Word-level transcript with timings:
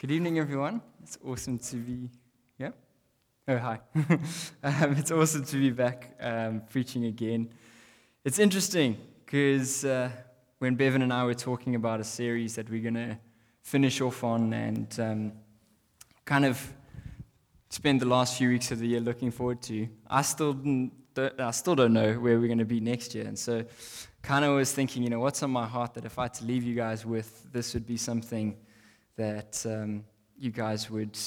Good 0.00 0.12
evening, 0.12 0.38
everyone. 0.38 0.80
It's 1.02 1.18
awesome 1.22 1.58
to 1.58 1.76
be. 1.76 2.08
Yeah? 2.56 2.70
Oh, 3.46 3.58
hi. 3.58 3.80
um, 3.94 4.96
it's 4.96 5.10
awesome 5.10 5.44
to 5.44 5.56
be 5.58 5.68
back 5.68 6.16
um, 6.18 6.62
preaching 6.70 7.04
again. 7.04 7.50
It's 8.24 8.38
interesting 8.38 8.96
because 9.22 9.84
uh, 9.84 10.08
when 10.58 10.74
Bevan 10.74 11.02
and 11.02 11.12
I 11.12 11.24
were 11.24 11.34
talking 11.34 11.74
about 11.74 12.00
a 12.00 12.04
series 12.04 12.54
that 12.54 12.70
we're 12.70 12.80
going 12.80 12.94
to 12.94 13.18
finish 13.60 14.00
off 14.00 14.24
on 14.24 14.54
and 14.54 15.00
um, 15.00 15.32
kind 16.24 16.46
of 16.46 16.72
spend 17.68 18.00
the 18.00 18.06
last 18.06 18.38
few 18.38 18.48
weeks 18.48 18.70
of 18.70 18.78
the 18.78 18.86
year 18.86 19.00
looking 19.00 19.30
forward 19.30 19.60
to, 19.64 19.86
I 20.08 20.22
still, 20.22 20.54
don't, 20.54 20.92
I 21.38 21.50
still 21.50 21.74
don't 21.74 21.92
know 21.92 22.14
where 22.14 22.40
we're 22.40 22.46
going 22.46 22.56
to 22.56 22.64
be 22.64 22.80
next 22.80 23.14
year. 23.14 23.26
And 23.26 23.38
so, 23.38 23.66
kind 24.22 24.46
of 24.46 24.54
was 24.54 24.72
thinking, 24.72 25.02
you 25.02 25.10
know, 25.10 25.20
what's 25.20 25.42
on 25.42 25.50
my 25.50 25.66
heart 25.66 25.92
that 25.92 26.06
if 26.06 26.18
I 26.18 26.22
had 26.22 26.34
to 26.34 26.46
leave 26.46 26.64
you 26.64 26.74
guys 26.74 27.04
with, 27.04 27.52
this 27.52 27.74
would 27.74 27.86
be 27.86 27.98
something 27.98 28.56
that 29.16 29.64
um, 29.66 30.04
you 30.38 30.50
guys 30.50 30.90
would 30.90 31.18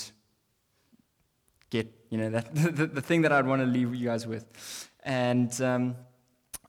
get, 1.69 1.91
you 2.09 2.17
know, 2.17 2.29
that 2.29 2.53
the, 2.75 2.87
the 2.87 3.01
thing 3.01 3.21
that 3.23 3.31
I'd 3.31 3.45
want 3.45 3.61
to 3.61 3.65
leave 3.65 3.93
you 3.95 4.07
guys 4.07 4.25
with. 4.27 4.89
And 5.03 5.59
um, 5.61 5.95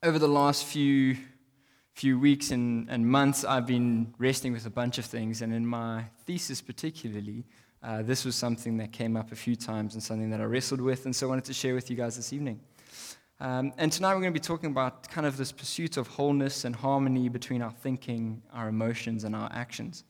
over 0.02 0.18
the 0.18 0.28
last 0.28 0.64
few 0.64 1.16
few 1.94 2.18
weeks 2.18 2.50
and, 2.50 2.90
and 2.90 3.06
months, 3.06 3.44
I've 3.44 3.66
been 3.66 4.12
wrestling 4.18 4.52
with 4.52 4.66
a 4.66 4.70
bunch 4.70 4.98
of 4.98 5.04
things, 5.04 5.42
and 5.42 5.54
in 5.54 5.64
my 5.64 6.06
thesis 6.26 6.60
particularly, 6.60 7.44
uh, 7.84 8.02
this 8.02 8.24
was 8.24 8.34
something 8.34 8.78
that 8.78 8.90
came 8.90 9.16
up 9.16 9.30
a 9.30 9.36
few 9.36 9.54
times 9.54 9.94
and 9.94 10.02
something 10.02 10.28
that 10.30 10.40
I 10.40 10.44
wrestled 10.44 10.80
with, 10.80 11.04
and 11.04 11.14
so 11.14 11.26
I 11.26 11.30
wanted 11.30 11.44
to 11.44 11.54
share 11.54 11.72
with 11.72 11.90
you 11.90 11.96
guys 11.96 12.16
this 12.16 12.32
evening. 12.32 12.58
Um, 13.40 13.72
and 13.78 13.92
tonight 13.92 14.14
we're 14.14 14.22
going 14.22 14.32
to 14.32 14.40
be 14.40 14.44
talking 14.44 14.70
about 14.70 15.08
kind 15.08 15.26
of 15.26 15.36
this 15.36 15.52
pursuit 15.52 15.96
of 15.96 16.06
wholeness 16.08 16.64
and 16.64 16.74
harmony 16.74 17.28
between 17.28 17.62
our 17.62 17.72
thinking, 17.72 18.42
our 18.52 18.68
emotions, 18.68 19.24
and 19.24 19.36
our 19.36 19.50
actions. 19.52 20.04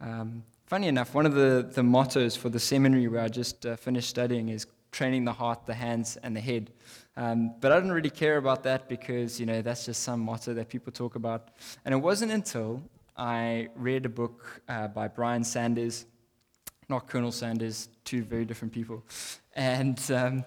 Um, 0.00 0.44
funny 0.66 0.88
enough, 0.88 1.14
one 1.14 1.26
of 1.26 1.34
the, 1.34 1.68
the 1.72 1.82
mottos 1.82 2.36
for 2.36 2.48
the 2.48 2.60
seminary 2.60 3.06
where 3.08 3.22
I 3.22 3.28
just 3.28 3.66
uh, 3.66 3.76
finished 3.76 4.08
studying 4.08 4.48
is 4.48 4.66
training 4.92 5.24
the 5.24 5.32
heart, 5.32 5.66
the 5.66 5.74
hands, 5.74 6.16
and 6.22 6.34
the 6.34 6.40
head. 6.40 6.70
Um, 7.16 7.54
but 7.60 7.70
I 7.70 7.76
didn't 7.76 7.92
really 7.92 8.10
care 8.10 8.38
about 8.38 8.62
that 8.64 8.88
because, 8.88 9.38
you 9.38 9.46
know, 9.46 9.62
that's 9.62 9.84
just 9.84 10.02
some 10.02 10.20
motto 10.20 10.54
that 10.54 10.68
people 10.68 10.92
talk 10.92 11.16
about. 11.16 11.50
And 11.84 11.92
it 11.92 11.98
wasn't 11.98 12.32
until 12.32 12.82
I 13.16 13.68
read 13.76 14.06
a 14.06 14.08
book 14.08 14.62
uh, 14.68 14.88
by 14.88 15.08
Brian 15.08 15.44
Sanders, 15.44 16.06
not 16.88 17.08
Colonel 17.08 17.32
Sanders, 17.32 17.88
two 18.04 18.22
very 18.22 18.44
different 18.44 18.72
people. 18.72 19.04
And, 19.54 20.00
um, 20.10 20.44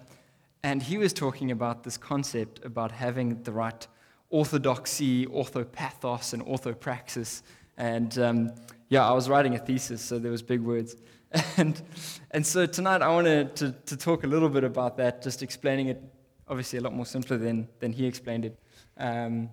and 0.62 0.82
he 0.82 0.98
was 0.98 1.12
talking 1.12 1.52
about 1.52 1.84
this 1.84 1.96
concept 1.96 2.64
about 2.64 2.90
having 2.90 3.42
the 3.42 3.52
right 3.52 3.86
orthodoxy, 4.30 5.26
orthopathos, 5.26 6.32
and 6.32 6.44
orthopraxis. 6.44 7.42
And 7.76 8.18
um, 8.18 8.52
yeah, 8.94 9.08
I 9.08 9.10
was 9.10 9.28
writing 9.28 9.56
a 9.56 9.58
thesis, 9.58 10.00
so 10.00 10.20
there 10.20 10.30
was 10.30 10.42
big 10.42 10.60
words. 10.60 10.94
And, 11.56 11.82
and 12.30 12.46
so 12.46 12.64
tonight 12.64 13.02
I 13.02 13.08
wanted 13.08 13.56
to, 13.56 13.72
to 13.86 13.96
talk 13.96 14.22
a 14.22 14.28
little 14.28 14.48
bit 14.48 14.62
about 14.62 14.96
that, 14.98 15.20
just 15.20 15.42
explaining 15.42 15.88
it 15.88 16.00
obviously 16.46 16.78
a 16.78 16.82
lot 16.82 16.94
more 16.94 17.04
simpler 17.04 17.36
than, 17.36 17.66
than 17.80 17.92
he 17.92 18.06
explained 18.06 18.44
it. 18.44 18.56
Um, 18.96 19.50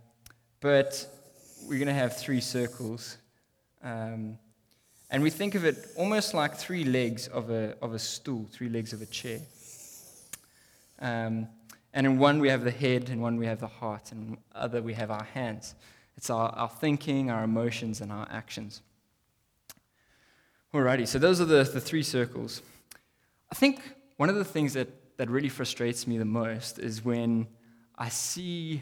but 0.59 1.07
we're 1.63 1.79
going 1.79 1.87
to 1.87 2.01
have 2.03 2.15
three 2.15 2.39
circles. 2.39 3.17
Um, 3.81 4.37
and 5.09 5.23
we 5.23 5.31
think 5.31 5.55
of 5.55 5.65
it 5.65 5.87
almost 5.97 6.35
like 6.35 6.53
three 6.55 6.83
legs 6.83 7.27
of 7.27 7.49
a, 7.49 7.75
of 7.81 7.95
a 7.95 7.99
stool, 7.99 8.47
three 8.51 8.69
legs 8.69 8.93
of 8.93 9.01
a 9.01 9.07
chair. 9.07 9.39
Um, 10.99 11.47
and 11.95 12.05
in 12.05 12.19
one 12.19 12.39
we 12.39 12.49
have 12.49 12.63
the 12.63 12.69
head, 12.69 13.09
in 13.09 13.21
one 13.21 13.37
we 13.37 13.47
have 13.47 13.59
the 13.59 13.73
heart, 13.81 14.11
and 14.11 14.37
other 14.53 14.83
we 14.83 14.93
have 14.93 15.09
our 15.09 15.27
hands. 15.33 15.73
It's 16.15 16.29
our, 16.29 16.49
our 16.49 16.69
thinking, 16.69 17.31
our 17.31 17.43
emotions, 17.43 18.01
and 18.01 18.11
our 18.11 18.27
actions. 18.29 18.83
Alrighty, 20.73 21.05
so 21.05 21.19
those 21.19 21.41
are 21.41 21.45
the, 21.45 21.63
the 21.63 21.81
three 21.81 22.01
circles. 22.01 22.61
I 23.51 23.55
think 23.55 23.81
one 24.15 24.29
of 24.29 24.35
the 24.35 24.45
things 24.45 24.71
that, 24.73 25.17
that 25.17 25.29
really 25.29 25.49
frustrates 25.49 26.07
me 26.07 26.17
the 26.17 26.23
most 26.23 26.79
is 26.79 27.03
when 27.03 27.45
I 27.97 28.07
see 28.07 28.81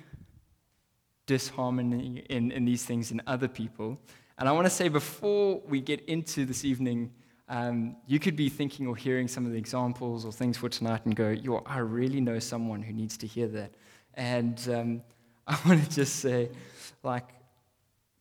disharmony 1.25 2.23
in, 2.29 2.51
in 2.51 2.63
these 2.63 2.85
things 2.85 3.09
in 3.09 3.23
other 3.25 3.47
people. 3.47 3.99
And 4.37 4.47
I 4.47 4.51
want 4.51 4.67
to 4.67 4.69
say 4.69 4.87
before 4.87 5.61
we 5.67 5.81
get 5.81 6.05
into 6.05 6.45
this 6.45 6.63
evening, 6.63 7.11
um, 7.47 7.95
you 8.05 8.19
could 8.19 8.35
be 8.35 8.49
thinking 8.49 8.85
or 8.85 8.95
hearing 8.95 9.27
some 9.27 9.47
of 9.47 9.51
the 9.51 9.57
examples 9.57 10.25
or 10.25 10.31
things 10.31 10.57
for 10.57 10.69
tonight 10.69 11.05
and 11.05 11.15
go, 11.15 11.29
Yo, 11.29 11.63
I 11.65 11.79
really 11.79 12.21
know 12.21 12.37
someone 12.37 12.83
who 12.83 12.93
needs 12.93 13.17
to 13.17 13.25
hear 13.25 13.47
that. 13.47 13.71
And 14.13 14.59
um, 14.71 15.01
I 15.47 15.57
want 15.65 15.83
to 15.83 15.89
just 15.89 16.17
say, 16.17 16.51
like, 17.01 17.29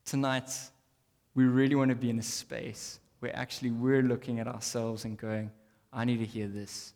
tonight, 0.07 0.51
we 1.35 1.45
really 1.45 1.75
want 1.75 1.91
to 1.91 1.95
be 1.95 2.09
in 2.09 2.19
a 2.19 2.23
space 2.23 3.01
where 3.21 3.35
actually 3.37 3.71
we're 3.71 4.03
looking 4.03 4.41
at 4.41 4.47
ourselves 4.47 5.05
and 5.05 5.17
going, 5.19 5.51
I 5.93 6.05
need 6.05 6.19
to 6.19 6.25
hear 6.25 6.49
this. 6.49 6.93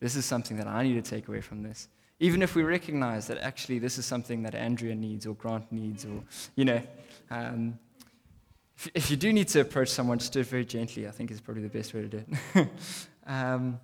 This 0.00 0.16
is 0.16 0.24
something 0.24 0.56
that 0.58 0.66
I 0.66 0.82
need 0.82 1.02
to 1.02 1.10
take 1.10 1.28
away 1.28 1.40
from 1.40 1.62
this. 1.62 1.88
Even 2.18 2.42
if 2.42 2.54
we 2.54 2.62
recognize 2.62 3.26
that 3.26 3.38
actually 3.38 3.78
this 3.78 3.98
is 3.98 4.06
something 4.06 4.42
that 4.42 4.54
Andrea 4.54 4.94
needs 4.94 5.26
or 5.26 5.34
Grant 5.34 5.70
needs, 5.70 6.04
or, 6.04 6.22
you 6.54 6.64
know, 6.64 6.82
um, 7.30 7.78
if, 8.76 8.90
if, 8.94 9.10
you 9.10 9.16
do 9.16 9.32
need 9.32 9.48
to 9.48 9.60
approach 9.60 9.88
someone, 9.88 10.18
just 10.18 10.32
do 10.32 10.40
it 10.40 10.46
very 10.46 10.64
gently, 10.64 11.06
I 11.06 11.10
think 11.10 11.30
is 11.30 11.40
probably 11.40 11.62
the 11.62 11.68
best 11.68 11.92
way 11.92 12.02
to 12.02 12.08
do 12.08 12.24
it. 12.54 12.68
um, 13.26 13.80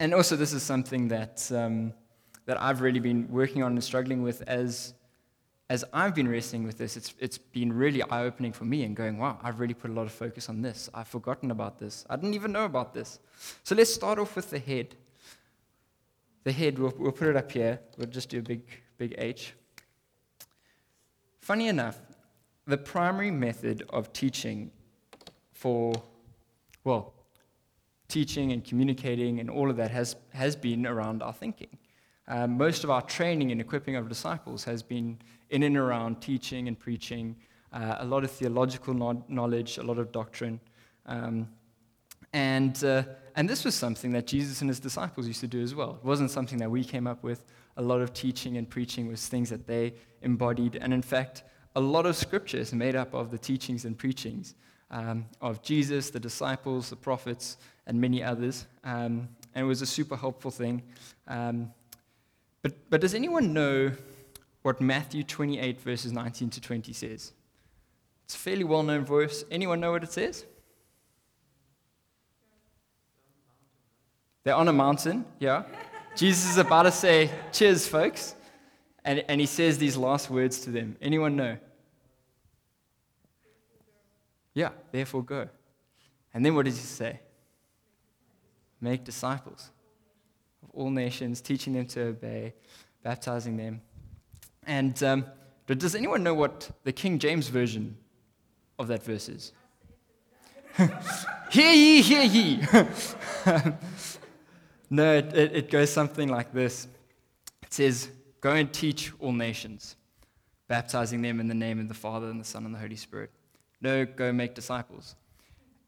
and 0.00 0.14
also, 0.14 0.34
this 0.34 0.52
is 0.52 0.62
something 0.62 1.08
that, 1.08 1.50
um, 1.52 1.92
that 2.46 2.60
I've 2.60 2.80
really 2.80 3.00
been 3.00 3.28
working 3.30 3.62
on 3.62 3.72
and 3.72 3.84
struggling 3.84 4.22
with 4.22 4.42
as 4.48 4.94
as 5.70 5.84
I've 5.92 6.16
been 6.16 6.26
wrestling 6.26 6.64
with 6.64 6.78
this, 6.78 6.96
it's, 6.96 7.14
it's 7.20 7.38
been 7.38 7.72
really 7.72 8.02
eye 8.02 8.24
opening 8.24 8.52
for 8.52 8.64
me 8.64 8.82
and 8.82 8.96
going, 8.96 9.18
wow, 9.18 9.38
I've 9.40 9.60
really 9.60 9.72
put 9.72 9.88
a 9.88 9.94
lot 9.94 10.02
of 10.02 10.10
focus 10.10 10.48
on 10.48 10.62
this. 10.62 10.90
I've 10.92 11.06
forgotten 11.06 11.52
about 11.52 11.78
this. 11.78 12.04
I 12.10 12.16
didn't 12.16 12.34
even 12.34 12.50
know 12.50 12.64
about 12.64 12.92
this. 12.92 13.20
So 13.62 13.76
let's 13.76 13.94
start 13.94 14.18
off 14.18 14.34
with 14.34 14.50
the 14.50 14.58
head. 14.58 14.96
The 16.42 16.50
head, 16.50 16.76
we'll, 16.76 16.92
we'll 16.98 17.12
put 17.12 17.28
it 17.28 17.36
up 17.36 17.52
here. 17.52 17.78
We'll 17.96 18.08
just 18.08 18.30
do 18.30 18.40
a 18.40 18.42
big, 18.42 18.62
big 18.98 19.14
H. 19.16 19.54
Funny 21.38 21.68
enough, 21.68 22.00
the 22.66 22.76
primary 22.76 23.30
method 23.30 23.84
of 23.90 24.12
teaching 24.12 24.72
for, 25.52 25.92
well, 26.82 27.14
teaching 28.08 28.50
and 28.50 28.64
communicating 28.64 29.38
and 29.38 29.48
all 29.48 29.70
of 29.70 29.76
that 29.76 29.92
has, 29.92 30.16
has 30.30 30.56
been 30.56 30.84
around 30.84 31.22
our 31.22 31.32
thinking. 31.32 31.78
Um, 32.30 32.56
most 32.56 32.84
of 32.84 32.90
our 32.90 33.02
training 33.02 33.50
and 33.50 33.60
equipping 33.60 33.96
of 33.96 34.08
disciples 34.08 34.62
has 34.62 34.84
been 34.84 35.18
in 35.50 35.64
and 35.64 35.76
around 35.76 36.20
teaching 36.20 36.68
and 36.68 36.78
preaching, 36.78 37.34
uh, 37.72 37.96
a 37.98 38.04
lot 38.04 38.22
of 38.22 38.30
theological 38.30 38.94
no- 38.94 39.24
knowledge, 39.26 39.78
a 39.78 39.82
lot 39.82 39.98
of 39.98 40.12
doctrine. 40.12 40.60
Um, 41.06 41.48
and, 42.32 42.84
uh, 42.84 43.02
and 43.34 43.50
this 43.50 43.64
was 43.64 43.74
something 43.74 44.12
that 44.12 44.28
Jesus 44.28 44.60
and 44.60 44.70
his 44.70 44.78
disciples 44.78 45.26
used 45.26 45.40
to 45.40 45.48
do 45.48 45.60
as 45.60 45.74
well. 45.74 45.98
It 46.00 46.04
wasn't 46.04 46.30
something 46.30 46.58
that 46.58 46.70
we 46.70 46.84
came 46.84 47.08
up 47.08 47.24
with. 47.24 47.44
A 47.76 47.82
lot 47.82 48.00
of 48.00 48.12
teaching 48.12 48.58
and 48.58 48.70
preaching 48.70 49.08
was 49.08 49.26
things 49.26 49.50
that 49.50 49.66
they 49.66 49.94
embodied. 50.22 50.76
And 50.76 50.94
in 50.94 51.02
fact, 51.02 51.42
a 51.74 51.80
lot 51.80 52.06
of 52.06 52.14
scripture 52.14 52.58
is 52.58 52.72
made 52.72 52.94
up 52.94 53.12
of 53.12 53.32
the 53.32 53.38
teachings 53.38 53.84
and 53.84 53.98
preachings 53.98 54.54
um, 54.92 55.26
of 55.40 55.62
Jesus, 55.62 56.10
the 56.10 56.20
disciples, 56.20 56.90
the 56.90 56.96
prophets, 56.96 57.56
and 57.88 58.00
many 58.00 58.22
others. 58.22 58.68
Um, 58.84 59.28
and 59.52 59.64
it 59.64 59.68
was 59.68 59.82
a 59.82 59.86
super 59.86 60.14
helpful 60.14 60.52
thing. 60.52 60.82
Um, 61.26 61.72
but, 62.62 62.90
but 62.90 63.00
does 63.00 63.14
anyone 63.14 63.52
know 63.52 63.92
what 64.62 64.80
Matthew 64.80 65.22
28, 65.22 65.80
verses 65.80 66.12
19 66.12 66.50
to 66.50 66.60
20 66.60 66.92
says? 66.92 67.32
It's 68.24 68.34
a 68.34 68.38
fairly 68.38 68.64
well 68.64 68.82
known 68.82 69.04
verse. 69.04 69.44
Anyone 69.50 69.80
know 69.80 69.92
what 69.92 70.04
it 70.04 70.12
says? 70.12 70.44
They're 74.44 74.54
on 74.54 74.68
a 74.68 74.72
mountain, 74.72 75.24
yeah. 75.38 75.64
Jesus 76.16 76.50
is 76.50 76.58
about 76.58 76.84
to 76.84 76.92
say, 76.92 77.30
Cheers, 77.52 77.86
folks. 77.86 78.34
And, 79.04 79.24
and 79.28 79.40
he 79.40 79.46
says 79.46 79.78
these 79.78 79.96
last 79.96 80.28
words 80.28 80.60
to 80.60 80.70
them. 80.70 80.96
Anyone 81.00 81.36
know? 81.36 81.56
Yeah, 84.52 84.70
therefore 84.92 85.24
go. 85.24 85.48
And 86.34 86.44
then 86.44 86.54
what 86.54 86.66
does 86.66 86.76
he 86.76 86.84
say? 86.84 87.20
Make 88.80 89.04
disciples 89.04 89.70
all 90.80 90.90
nations, 90.90 91.40
teaching 91.40 91.74
them 91.74 91.86
to 91.86 92.00
obey, 92.06 92.54
baptizing 93.02 93.56
them. 93.56 93.82
And 94.66 95.00
um, 95.02 95.24
does 95.66 95.94
anyone 95.94 96.22
know 96.22 96.34
what 96.34 96.70
the 96.84 96.92
King 96.92 97.18
James 97.18 97.48
version 97.48 97.96
of 98.78 98.88
that 98.88 99.02
verse 99.02 99.28
is? 99.28 99.52
hear 101.50 101.72
ye, 101.72 102.00
hear 102.02 102.22
ye. 102.22 102.60
no, 104.90 105.16
it, 105.16 105.34
it 105.34 105.70
goes 105.70 105.92
something 105.92 106.28
like 106.28 106.52
this. 106.52 106.88
It 107.62 107.72
says, 107.72 108.08
Go 108.40 108.52
and 108.52 108.72
teach 108.72 109.12
all 109.20 109.32
nations, 109.32 109.96
baptizing 110.66 111.20
them 111.20 111.40
in 111.40 111.48
the 111.48 111.54
name 111.54 111.78
of 111.78 111.88
the 111.88 111.94
Father 111.94 112.28
and 112.30 112.40
the 112.40 112.44
Son 112.44 112.64
and 112.64 112.74
the 112.74 112.78
Holy 112.78 112.96
Spirit. 112.96 113.30
No, 113.82 114.06
go 114.06 114.32
make 114.32 114.54
disciples. 114.54 115.14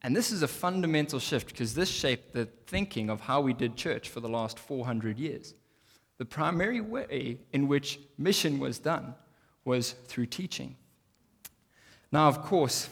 And 0.04 0.16
this 0.16 0.32
is 0.32 0.42
a 0.42 0.48
fundamental 0.48 1.20
shift 1.20 1.48
because 1.48 1.74
this 1.74 1.88
shaped 1.88 2.32
the 2.32 2.46
thinking 2.66 3.08
of 3.08 3.20
how 3.20 3.40
we 3.40 3.52
did 3.52 3.76
church 3.76 4.08
for 4.08 4.20
the 4.20 4.28
last 4.28 4.58
400 4.58 5.18
years. 5.18 5.54
The 6.18 6.24
primary 6.24 6.80
way 6.80 7.38
in 7.52 7.68
which 7.68 8.00
mission 8.18 8.58
was 8.58 8.78
done 8.78 9.14
was 9.64 9.92
through 9.92 10.26
teaching. 10.26 10.76
Now, 12.10 12.28
of 12.28 12.42
course, 12.42 12.88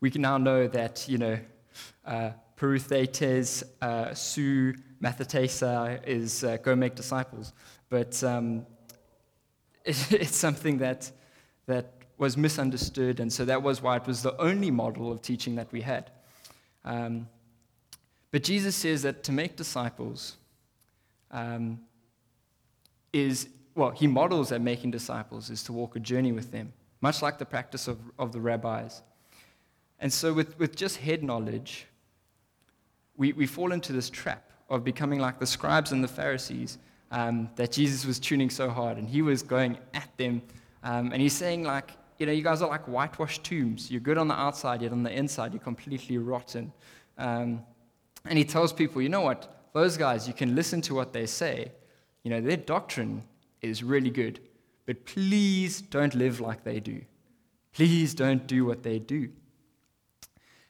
we 0.00 0.10
can 0.10 0.22
now 0.22 0.38
know 0.38 0.66
that, 0.68 1.06
you 1.08 1.18
know, 1.18 1.38
uh, 2.06 2.30
peruthetes, 2.56 3.62
uh, 3.82 4.14
su 4.14 4.74
mathesei 5.02 6.00
is 6.06 6.44
uh, 6.44 6.56
go 6.56 6.74
make 6.74 6.94
disciples. 6.94 7.52
But 7.88 8.22
um, 8.24 8.66
it, 9.84 10.12
it's 10.12 10.36
something 10.36 10.78
that, 10.78 11.10
that 11.66 11.92
was 12.16 12.36
misunderstood, 12.36 13.20
and 13.20 13.32
so 13.32 13.44
that 13.44 13.62
was 13.62 13.80
why 13.80 13.96
it 13.96 14.06
was 14.06 14.22
the 14.22 14.36
only 14.40 14.70
model 14.70 15.12
of 15.12 15.22
teaching 15.22 15.54
that 15.56 15.70
we 15.70 15.82
had. 15.82 16.10
Um, 16.84 17.28
but 18.30 18.42
Jesus 18.42 18.76
says 18.76 19.02
that 19.02 19.22
to 19.24 19.32
make 19.32 19.56
disciples 19.56 20.36
um, 21.30 21.80
is, 23.12 23.48
well, 23.74 23.90
he 23.90 24.06
models 24.06 24.50
that 24.50 24.60
making 24.60 24.90
disciples 24.90 25.50
is 25.50 25.62
to 25.64 25.72
walk 25.72 25.96
a 25.96 26.00
journey 26.00 26.32
with 26.32 26.52
them, 26.52 26.72
much 27.00 27.22
like 27.22 27.38
the 27.38 27.46
practice 27.46 27.88
of, 27.88 27.98
of 28.18 28.32
the 28.32 28.40
rabbis. 28.40 29.02
And 30.00 30.12
so, 30.12 30.32
with, 30.32 30.58
with 30.58 30.76
just 30.76 30.98
head 30.98 31.22
knowledge, 31.22 31.86
we, 33.16 33.32
we 33.32 33.46
fall 33.46 33.72
into 33.72 33.92
this 33.92 34.08
trap 34.08 34.50
of 34.70 34.84
becoming 34.84 35.18
like 35.18 35.38
the 35.38 35.46
scribes 35.46 35.92
and 35.92 36.04
the 36.04 36.08
Pharisees 36.08 36.78
um, 37.10 37.48
that 37.56 37.72
Jesus 37.72 38.04
was 38.04 38.18
tuning 38.18 38.50
so 38.50 38.68
hard, 38.68 38.98
and 38.98 39.08
he 39.08 39.22
was 39.22 39.42
going 39.42 39.78
at 39.94 40.16
them. 40.16 40.42
Um, 40.82 41.12
and 41.12 41.20
he's 41.20 41.32
saying, 41.32 41.64
like, 41.64 41.92
you 42.18 42.26
know, 42.26 42.32
you 42.32 42.42
guys 42.42 42.62
are 42.62 42.68
like 42.68 42.86
whitewashed 42.86 43.44
tombs. 43.44 43.90
You're 43.90 44.00
good 44.00 44.18
on 44.18 44.28
the 44.28 44.34
outside, 44.34 44.82
yet 44.82 44.92
on 44.92 45.02
the 45.02 45.12
inside, 45.12 45.52
you're 45.52 45.62
completely 45.62 46.18
rotten. 46.18 46.72
Um, 47.16 47.62
and 48.24 48.36
he 48.36 48.44
tells 48.44 48.72
people, 48.72 49.00
you 49.00 49.08
know 49.08 49.20
what? 49.20 49.70
Those 49.72 49.96
guys, 49.96 50.26
you 50.26 50.34
can 50.34 50.54
listen 50.54 50.80
to 50.82 50.94
what 50.94 51.12
they 51.12 51.26
say. 51.26 51.72
You 52.24 52.30
know, 52.30 52.40
their 52.40 52.56
doctrine 52.56 53.22
is 53.62 53.82
really 53.82 54.10
good, 54.10 54.40
but 54.86 55.04
please 55.06 55.80
don't 55.80 56.14
live 56.14 56.40
like 56.40 56.64
they 56.64 56.80
do. 56.80 57.02
Please 57.72 58.14
don't 58.14 58.46
do 58.46 58.64
what 58.64 58.82
they 58.82 58.98
do. 58.98 59.30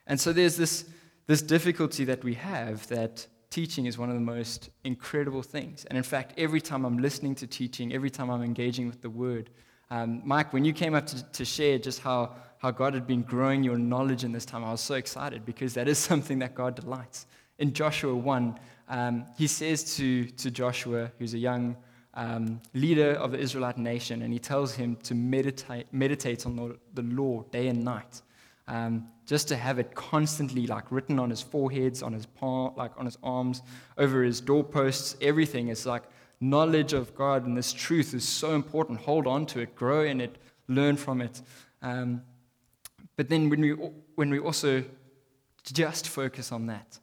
And 0.05 0.19
so 0.19 0.31
there's 0.33 0.57
this, 0.57 0.85
this 1.27 1.41
difficulty 1.41 2.05
that 2.05 2.23
we 2.23 2.35
have 2.35 2.87
that 2.87 3.25
teaching 3.49 3.87
is 3.87 3.97
one 3.97 4.09
of 4.09 4.15
the 4.15 4.21
most 4.21 4.69
incredible 4.83 5.41
things. 5.41 5.85
And 5.85 5.97
in 5.97 6.03
fact, 6.03 6.33
every 6.37 6.61
time 6.61 6.85
I'm 6.85 6.99
listening 6.99 7.35
to 7.35 7.47
teaching, 7.47 7.93
every 7.93 8.09
time 8.09 8.29
I'm 8.29 8.43
engaging 8.43 8.87
with 8.87 9.01
the 9.01 9.09
word, 9.09 9.49
um, 9.91 10.21
Mike, 10.23 10.53
when 10.53 10.65
you 10.65 10.73
came 10.73 10.93
up 10.93 11.07
to, 11.07 11.23
to 11.23 11.45
share 11.45 11.79
just 11.79 12.01
how, 12.01 12.35
how 12.59 12.71
God 12.71 12.93
had 12.93 13.07
been 13.07 13.23
growing 13.23 13.63
your 13.63 13.77
knowledge 13.77 14.23
in 14.23 14.31
this 14.31 14.45
time, 14.45 14.63
I 14.63 14.71
was 14.71 14.81
so 14.81 14.95
excited 14.95 15.45
because 15.45 15.73
that 15.73 15.87
is 15.87 15.97
something 16.09 16.39
that 16.39 16.55
God 16.55 16.75
delights. 16.75 17.25
In 17.57 17.73
Joshua 17.73 18.15
1, 18.15 18.59
um, 18.89 19.25
he 19.37 19.47
says 19.47 19.95
to, 19.97 20.25
to 20.25 20.51
Joshua, 20.51 21.11
who's 21.17 21.33
a 21.33 21.37
young 21.37 21.75
um, 22.13 22.61
leader 22.73 23.13
of 23.13 23.31
the 23.31 23.39
Israelite 23.39 23.77
nation, 23.77 24.21
and 24.21 24.33
he 24.33 24.39
tells 24.39 24.73
him 24.73 24.95
to 25.03 25.15
meditate, 25.15 25.87
meditate 25.91 26.45
on 26.45 26.55
the, 26.55 26.77
the 26.93 27.03
law 27.03 27.43
day 27.51 27.67
and 27.67 27.83
night. 27.83 28.21
Um, 28.67 29.07
just 29.25 29.47
to 29.47 29.57
have 29.57 29.79
it 29.79 29.95
constantly 29.95 30.67
like 30.67 30.91
written 30.91 31.17
on 31.17 31.31
his 31.31 31.41
foreheads, 31.41 32.03
on 32.03 32.13
his 32.13 32.27
palm, 32.27 32.73
like 32.75 32.91
on 32.97 33.05
his 33.05 33.17
arms, 33.23 33.63
over 33.97 34.23
his 34.23 34.41
doorposts, 34.41 35.17
everything 35.21 35.69
is 35.69 35.85
like 35.87 36.03
knowledge 36.41 36.93
of 36.93 37.15
God 37.15 37.45
and 37.45 37.57
this 37.57 37.73
truth 37.73 38.13
is 38.13 38.27
so 38.27 38.55
important. 38.55 39.01
Hold 39.01 39.27
on 39.27 39.45
to 39.47 39.59
it, 39.59 39.75
grow 39.75 40.03
in 40.03 40.21
it, 40.21 40.37
learn 40.67 40.95
from 40.95 41.21
it. 41.21 41.41
Um, 41.81 42.21
but 43.15 43.29
then 43.29 43.49
when 43.49 43.61
we, 43.61 43.71
when 44.15 44.29
we 44.29 44.39
also 44.39 44.83
just 45.63 46.07
focus 46.07 46.51
on 46.51 46.67
that, 46.67 46.99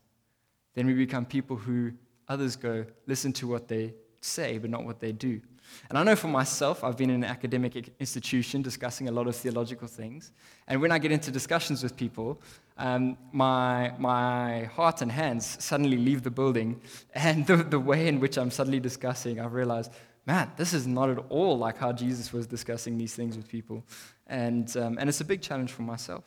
then 0.75 0.87
we 0.87 0.94
become 0.94 1.27
people 1.27 1.56
who 1.56 1.93
others 2.29 2.56
go, 2.56 2.85
listen 3.06 3.33
to 3.35 3.47
what 3.47 3.69
they 3.69 3.94
say, 4.21 4.59
but 4.59 4.71
not 4.71 4.85
what 4.85 5.00
they 5.00 5.12
do. 5.12 5.41
And 5.88 5.98
I 5.98 6.02
know 6.02 6.16
for 6.16 6.28
myself, 6.28 6.82
I've 6.82 6.96
been 6.96 7.10
in 7.10 7.24
an 7.24 7.30
academic 7.30 7.94
institution 8.00 8.62
discussing 8.62 9.08
a 9.08 9.12
lot 9.12 9.26
of 9.26 9.36
theological 9.36 9.86
things. 9.86 10.32
And 10.66 10.80
when 10.80 10.90
I 10.90 10.98
get 10.98 11.12
into 11.12 11.30
discussions 11.30 11.82
with 11.82 11.96
people, 11.96 12.40
um, 12.76 13.16
my, 13.32 13.92
my 13.98 14.64
heart 14.64 15.02
and 15.02 15.12
hands 15.12 15.62
suddenly 15.62 15.96
leave 15.96 16.22
the 16.22 16.30
building. 16.30 16.80
And 17.14 17.46
the, 17.46 17.56
the 17.56 17.80
way 17.80 18.08
in 18.08 18.20
which 18.20 18.36
I'm 18.36 18.50
suddenly 18.50 18.80
discussing, 18.80 19.40
I've 19.40 19.52
realized, 19.52 19.92
man, 20.26 20.50
this 20.56 20.74
is 20.74 20.86
not 20.86 21.08
at 21.08 21.18
all 21.28 21.56
like 21.56 21.78
how 21.78 21.92
Jesus 21.92 22.32
was 22.32 22.46
discussing 22.46 22.98
these 22.98 23.14
things 23.14 23.36
with 23.36 23.48
people. 23.48 23.84
And, 24.26 24.76
um, 24.76 24.98
and 24.98 25.08
it's 25.08 25.20
a 25.20 25.24
big 25.24 25.40
challenge 25.40 25.72
for 25.72 25.82
myself. 25.82 26.24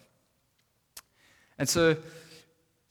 And 1.57 1.67
so, 1.67 1.97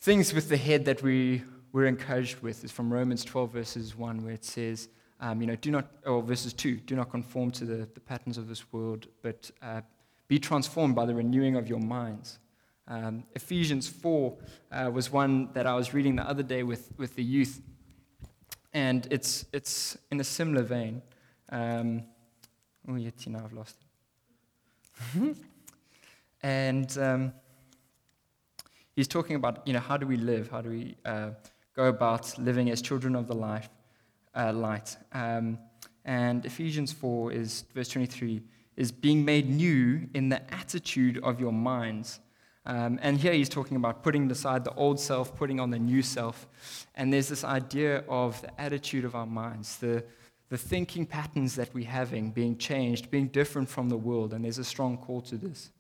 things 0.00 0.34
with 0.34 0.48
the 0.48 0.56
head 0.56 0.84
that 0.84 1.02
we, 1.02 1.42
we're 1.72 1.86
encouraged 1.86 2.40
with 2.40 2.62
is 2.64 2.70
from 2.70 2.92
Romans 2.92 3.24
12, 3.24 3.52
verses 3.52 3.96
1, 3.96 4.22
where 4.22 4.34
it 4.34 4.44
says, 4.44 4.88
um, 5.20 5.40
you 5.40 5.46
know, 5.46 5.56
do 5.56 5.70
not, 5.70 5.90
or 6.06 6.22
verses 6.22 6.52
2, 6.52 6.76
do 6.76 6.94
not 6.94 7.10
conform 7.10 7.50
to 7.52 7.64
the, 7.64 7.88
the 7.94 8.00
patterns 8.00 8.38
of 8.38 8.48
this 8.48 8.72
world, 8.72 9.06
but 9.22 9.50
uh, 9.62 9.80
be 10.28 10.38
transformed 10.38 10.94
by 10.94 11.06
the 11.06 11.14
renewing 11.14 11.56
of 11.56 11.68
your 11.68 11.80
minds. 11.80 12.38
Um, 12.86 13.24
Ephesians 13.34 13.88
4 13.88 14.36
uh, 14.70 14.90
was 14.92 15.10
one 15.10 15.52
that 15.52 15.66
I 15.66 15.74
was 15.74 15.92
reading 15.92 16.16
the 16.16 16.22
other 16.22 16.42
day 16.42 16.62
with, 16.62 16.90
with 16.96 17.16
the 17.16 17.22
youth, 17.22 17.60
and 18.72 19.06
it's, 19.10 19.44
it's 19.52 19.98
in 20.10 20.20
a 20.20 20.24
similar 20.24 20.62
vein. 20.62 21.02
Um, 21.50 22.04
oh, 22.88 22.94
yeah, 22.94 23.10
Tina, 23.16 23.42
I've 23.44 23.52
lost 23.52 23.76
it. 25.16 25.36
and 26.42 26.96
um, 26.98 27.32
he's 28.94 29.08
talking 29.08 29.36
about, 29.36 29.66
you 29.66 29.72
know, 29.72 29.80
how 29.80 29.96
do 29.96 30.06
we 30.06 30.16
live? 30.16 30.50
How 30.50 30.60
do 30.60 30.70
we 30.70 30.96
uh, 31.04 31.30
go 31.74 31.86
about 31.86 32.38
living 32.38 32.70
as 32.70 32.80
children 32.80 33.16
of 33.16 33.26
the 33.26 33.34
life? 33.34 33.68
Uh, 34.38 34.52
light. 34.52 34.96
Um, 35.12 35.58
and 36.04 36.46
Ephesians 36.46 36.92
4 36.92 37.32
is, 37.32 37.64
verse 37.74 37.88
23, 37.88 38.40
is 38.76 38.92
being 38.92 39.24
made 39.24 39.50
new 39.50 40.08
in 40.14 40.28
the 40.28 40.54
attitude 40.54 41.18
of 41.22 41.40
your 41.40 41.52
minds. 41.52 42.20
Um, 42.64 42.98
and 43.02 43.18
here 43.18 43.32
he's 43.32 43.48
talking 43.48 43.76
about 43.76 44.02
putting 44.02 44.30
aside 44.30 44.64
the 44.64 44.72
old 44.74 45.00
self, 45.00 45.34
putting 45.34 45.58
on 45.58 45.70
the 45.70 45.78
new 45.78 46.00
self. 46.00 46.46
And 46.94 47.12
there's 47.12 47.28
this 47.28 47.44
idea 47.44 48.04
of 48.08 48.40
the 48.40 48.60
attitude 48.60 49.04
of 49.04 49.14
our 49.14 49.26
minds, 49.26 49.76
the, 49.76 50.04
the 50.48 50.56
thinking 50.56 51.04
patterns 51.04 51.56
that 51.56 51.74
we're 51.74 51.88
having 51.88 52.30
being 52.30 52.56
changed, 52.56 53.10
being 53.10 53.28
different 53.28 53.68
from 53.68 53.88
the 53.88 53.96
world. 53.96 54.32
And 54.32 54.44
there's 54.44 54.58
a 54.58 54.64
strong 54.64 54.96
call 54.96 55.20
to 55.22 55.36
this. 55.36 55.70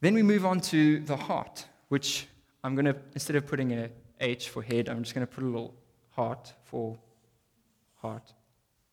Then 0.00 0.14
we 0.14 0.22
move 0.22 0.44
on 0.44 0.60
to 0.60 1.00
the 1.00 1.16
heart, 1.16 1.66
which 1.88 2.26
I'm 2.62 2.74
going 2.74 2.86
to, 2.86 2.96
instead 3.14 3.36
of 3.36 3.46
putting 3.46 3.72
a 3.72 3.90
H 4.20 4.50
for 4.50 4.62
head, 4.62 4.88
I'm 4.88 5.02
just 5.02 5.14
going 5.14 5.26
to 5.26 5.32
put 5.32 5.44
a 5.44 5.46
little 5.46 5.74
heart 6.10 6.52
for 6.64 6.98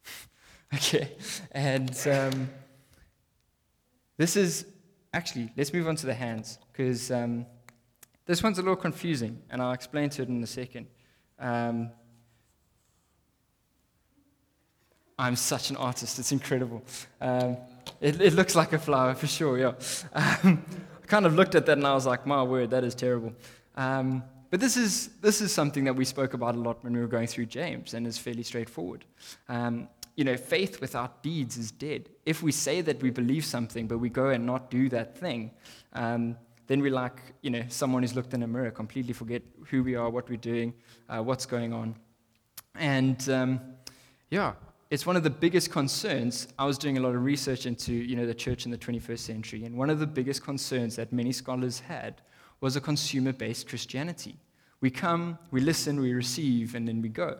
okay, 0.73 1.11
and 1.51 1.95
um, 2.07 2.49
this 4.17 4.35
is 4.35 4.65
actually, 5.13 5.51
let's 5.55 5.73
move 5.73 5.87
on 5.87 5.95
to 5.95 6.05
the 6.05 6.13
hands, 6.13 6.59
because 6.71 7.11
um, 7.11 7.45
this 8.25 8.43
one's 8.43 8.59
a 8.59 8.61
little 8.61 8.75
confusing, 8.75 9.41
and 9.49 9.61
I'll 9.61 9.71
explain 9.71 10.09
to 10.11 10.21
it 10.23 10.29
in 10.29 10.43
a 10.43 10.47
second. 10.47 10.87
Um, 11.39 11.91
I'm 15.19 15.35
such 15.35 15.71
an 15.71 15.77
artist, 15.77 16.19
it's 16.19 16.31
incredible. 16.31 16.83
Um, 17.19 17.57
it, 18.01 18.21
it, 18.21 18.33
looks 18.33 18.55
like 18.55 18.73
a 18.73 18.79
flower 18.79 19.15
for 19.15 19.27
sure, 19.27 19.57
yeah. 19.57 19.73
Um, 20.13 20.63
I 21.03 21.05
kind 21.07 21.25
of 21.25 21.35
looked 21.35 21.55
at 21.55 21.65
that 21.65 21.77
and 21.77 21.87
I 21.87 21.93
was 21.93 22.05
like, 22.05 22.27
my 22.27 22.43
word, 22.43 22.71
that 22.71 22.83
is 22.83 22.93
terrible. 22.93 23.33
But 24.49 24.59
this 24.59 24.77
is, 24.77 25.09
this 25.21 25.41
is 25.41 25.53
something 25.53 25.83
that 25.85 25.95
we 25.95 26.05
spoke 26.05 26.33
about 26.33 26.55
a 26.55 26.59
lot 26.59 26.83
when 26.83 26.93
we 26.93 26.99
were 26.99 27.07
going 27.07 27.27
through 27.27 27.47
James, 27.47 27.93
and 27.93 28.07
is 28.07 28.17
fairly 28.17 28.43
straightforward. 28.43 29.05
Um, 29.49 29.89
you 30.15 30.23
know, 30.23 30.35
faith 30.35 30.81
without 30.81 31.21
deeds 31.21 31.57
is 31.57 31.71
dead. 31.71 32.09
If 32.25 32.41
we 32.41 32.51
say 32.51 32.81
that 32.81 33.01
we 33.03 33.11
believe 33.11 33.45
something, 33.45 33.87
but 33.87 33.99
we 33.99 34.09
go 34.09 34.29
and 34.29 34.45
not 34.45 34.71
do 34.71 34.89
that 34.89 35.17
thing, 35.17 35.51
um, 35.93 36.37
then 36.65 36.81
we're 36.81 36.91
like, 36.91 37.21
you 37.41 37.49
know, 37.49 37.63
someone 37.69 38.03
who's 38.03 38.15
looked 38.15 38.33
in 38.33 38.43
a 38.43 38.47
mirror, 38.47 38.71
completely 38.71 39.13
forget 39.13 39.41
who 39.69 39.83
we 39.83 39.95
are, 39.95 40.09
what 40.09 40.29
we're 40.29 40.37
doing, 40.37 40.73
uh, 41.07 41.21
what's 41.21 41.45
going 41.45 41.71
on. 41.71 41.95
And 42.75 43.29
um, 43.29 43.61
yeah, 44.29 44.53
it's 44.89 45.05
one 45.05 45.15
of 45.15 45.23
the 45.23 45.29
biggest 45.29 45.71
concerns. 45.71 46.47
I 46.57 46.65
was 46.65 46.77
doing 46.77 46.97
a 46.97 47.01
lot 47.01 47.13
of 47.13 47.23
research 47.23 47.65
into, 47.65 47.93
you 47.93 48.15
know, 48.15 48.25
the 48.25 48.33
church 48.33 48.65
in 48.65 48.71
the 48.71 48.77
21st 48.77 49.19
century, 49.19 49.65
and 49.65 49.77
one 49.77 49.89
of 49.89 49.99
the 49.99 50.07
biggest 50.07 50.43
concerns 50.43 50.95
that 50.95 51.13
many 51.13 51.31
scholars 51.31 51.79
had 51.79 52.21
was 52.61 52.75
a 52.75 52.81
consumer 52.81 53.33
based 53.33 53.67
Christianity. 53.67 54.37
We 54.79 54.91
come, 54.91 55.39
we 55.49 55.61
listen, 55.61 55.99
we 55.99 56.13
receive, 56.13 56.75
and 56.75 56.87
then 56.87 57.01
we 57.01 57.09
go. 57.09 57.39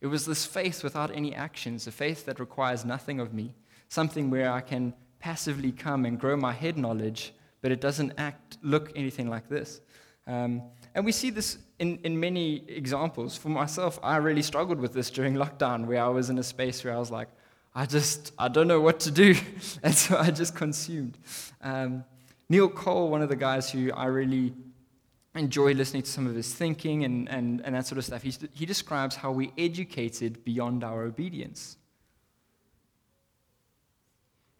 It 0.00 0.06
was 0.08 0.26
this 0.26 0.44
faith 0.44 0.84
without 0.84 1.10
any 1.14 1.34
actions, 1.34 1.86
a 1.86 1.92
faith 1.92 2.26
that 2.26 2.38
requires 2.38 2.84
nothing 2.84 3.20
of 3.20 3.32
me, 3.32 3.54
something 3.88 4.30
where 4.30 4.50
I 4.50 4.60
can 4.60 4.92
passively 5.18 5.72
come 5.72 6.04
and 6.04 6.20
grow 6.20 6.36
my 6.36 6.52
head 6.52 6.76
knowledge, 6.76 7.32
but 7.62 7.72
it 7.72 7.80
doesn't 7.80 8.12
act, 8.18 8.58
look 8.62 8.92
anything 8.94 9.30
like 9.30 9.48
this. 9.48 9.80
Um, 10.26 10.62
and 10.94 11.04
we 11.04 11.12
see 11.12 11.30
this 11.30 11.58
in, 11.78 11.98
in 12.04 12.20
many 12.20 12.68
examples. 12.68 13.36
For 13.36 13.48
myself, 13.48 13.98
I 14.02 14.16
really 14.16 14.42
struggled 14.42 14.78
with 14.78 14.92
this 14.92 15.10
during 15.10 15.34
lockdown, 15.34 15.86
where 15.86 16.02
I 16.02 16.08
was 16.08 16.28
in 16.28 16.38
a 16.38 16.42
space 16.42 16.84
where 16.84 16.94
I 16.94 16.98
was 16.98 17.10
like, 17.10 17.28
I 17.74 17.86
just, 17.86 18.32
I 18.38 18.48
don't 18.48 18.68
know 18.68 18.80
what 18.80 19.00
to 19.00 19.10
do. 19.10 19.34
and 19.82 19.94
so 19.94 20.18
I 20.18 20.30
just 20.30 20.54
consumed. 20.54 21.16
Um, 21.62 22.04
Neil 22.48 22.68
Cole, 22.68 23.10
one 23.10 23.22
of 23.22 23.28
the 23.28 23.36
guys 23.36 23.70
who 23.70 23.92
I 23.92 24.06
really 24.06 24.54
enjoy 25.34 25.72
listening 25.72 26.02
to 26.02 26.10
some 26.10 26.26
of 26.26 26.34
his 26.34 26.54
thinking 26.54 27.04
and, 27.04 27.28
and, 27.28 27.60
and 27.64 27.74
that 27.74 27.86
sort 27.86 27.98
of 27.98 28.04
stuff, 28.04 28.22
He's, 28.22 28.38
he 28.52 28.66
describes 28.66 29.16
how 29.16 29.32
we 29.32 29.52
educated 29.58 30.44
beyond 30.44 30.84
our 30.84 31.02
obedience. 31.04 31.76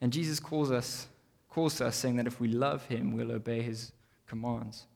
And 0.01 0.13
Jesus 0.13 0.41
calls 0.41 0.71
us, 0.71 1.07
calls 1.49 1.81
us 1.81 1.97
saying 1.97 2.17
that 2.17 2.27
if 2.27 2.41
we 2.41 2.49
love 2.49 2.85
him, 2.87 3.13
we'll 3.13 3.33
obey 3.33 3.63
his 3.63 3.93
commands. 4.27 4.87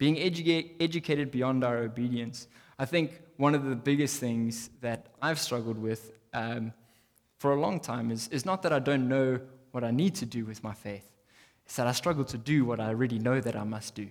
being 0.00 0.16
edu- 0.16 0.70
educated 0.80 1.30
beyond 1.30 1.62
our 1.62 1.78
obedience. 1.78 2.48
I 2.78 2.86
think 2.86 3.20
one 3.36 3.54
of 3.54 3.64
the 3.64 3.76
biggest 3.76 4.18
things 4.18 4.70
that 4.80 5.06
I've 5.20 5.38
struggled 5.38 5.78
with 5.78 6.12
um, 6.32 6.72
for 7.38 7.52
a 7.52 7.60
long 7.60 7.80
time 7.80 8.10
is, 8.10 8.28
is 8.28 8.46
not 8.46 8.62
that 8.62 8.72
I 8.72 8.78
don't 8.78 9.08
know 9.08 9.40
what 9.72 9.84
I 9.84 9.90
need 9.90 10.14
to 10.16 10.26
do 10.26 10.44
with 10.46 10.64
my 10.64 10.72
faith, 10.72 11.06
it's 11.70 11.76
that 11.76 11.86
I 11.86 11.92
struggle 11.92 12.24
to 12.24 12.36
do 12.36 12.64
what 12.64 12.80
I 12.80 12.88
already 12.88 13.20
know 13.20 13.40
that 13.40 13.54
I 13.54 13.62
must 13.62 13.94
do. 13.94 14.08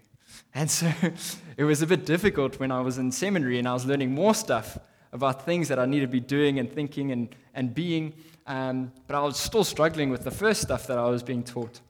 And 0.56 0.72
so 0.72 0.90
it 1.58 1.66
was 1.66 1.82
a 1.82 1.88
bit 1.88 2.06
difficult 2.06 2.58
when 2.58 2.72
I 2.72 2.80
was 2.80 2.98
in 2.98 3.12
seminary 3.12 3.60
and 3.60 3.68
I 3.68 3.74
was 3.74 3.86
learning 3.86 4.14
more 4.14 4.34
stuff 4.34 4.78
about 5.12 5.46
things 5.46 5.68
that 5.68 5.78
I 5.78 5.86
need 5.86 6.00
to 6.00 6.08
be 6.08 6.22
doing 6.22 6.58
and 6.58 6.72
thinking 6.72 7.12
and, 7.12 7.36
and 7.54 7.76
being. 7.76 8.14
Um, 8.48 8.94
but 9.08 9.18
I 9.18 9.20
was 9.20 9.36
still 9.36 9.66
struggling 9.66 10.10
with 10.10 10.24
the 10.24 10.32
first 10.32 10.62
stuff 10.62 10.88
that 10.88 10.98
I 10.98 11.10
was 11.10 11.22
being 11.22 11.44
taught. 11.44 11.82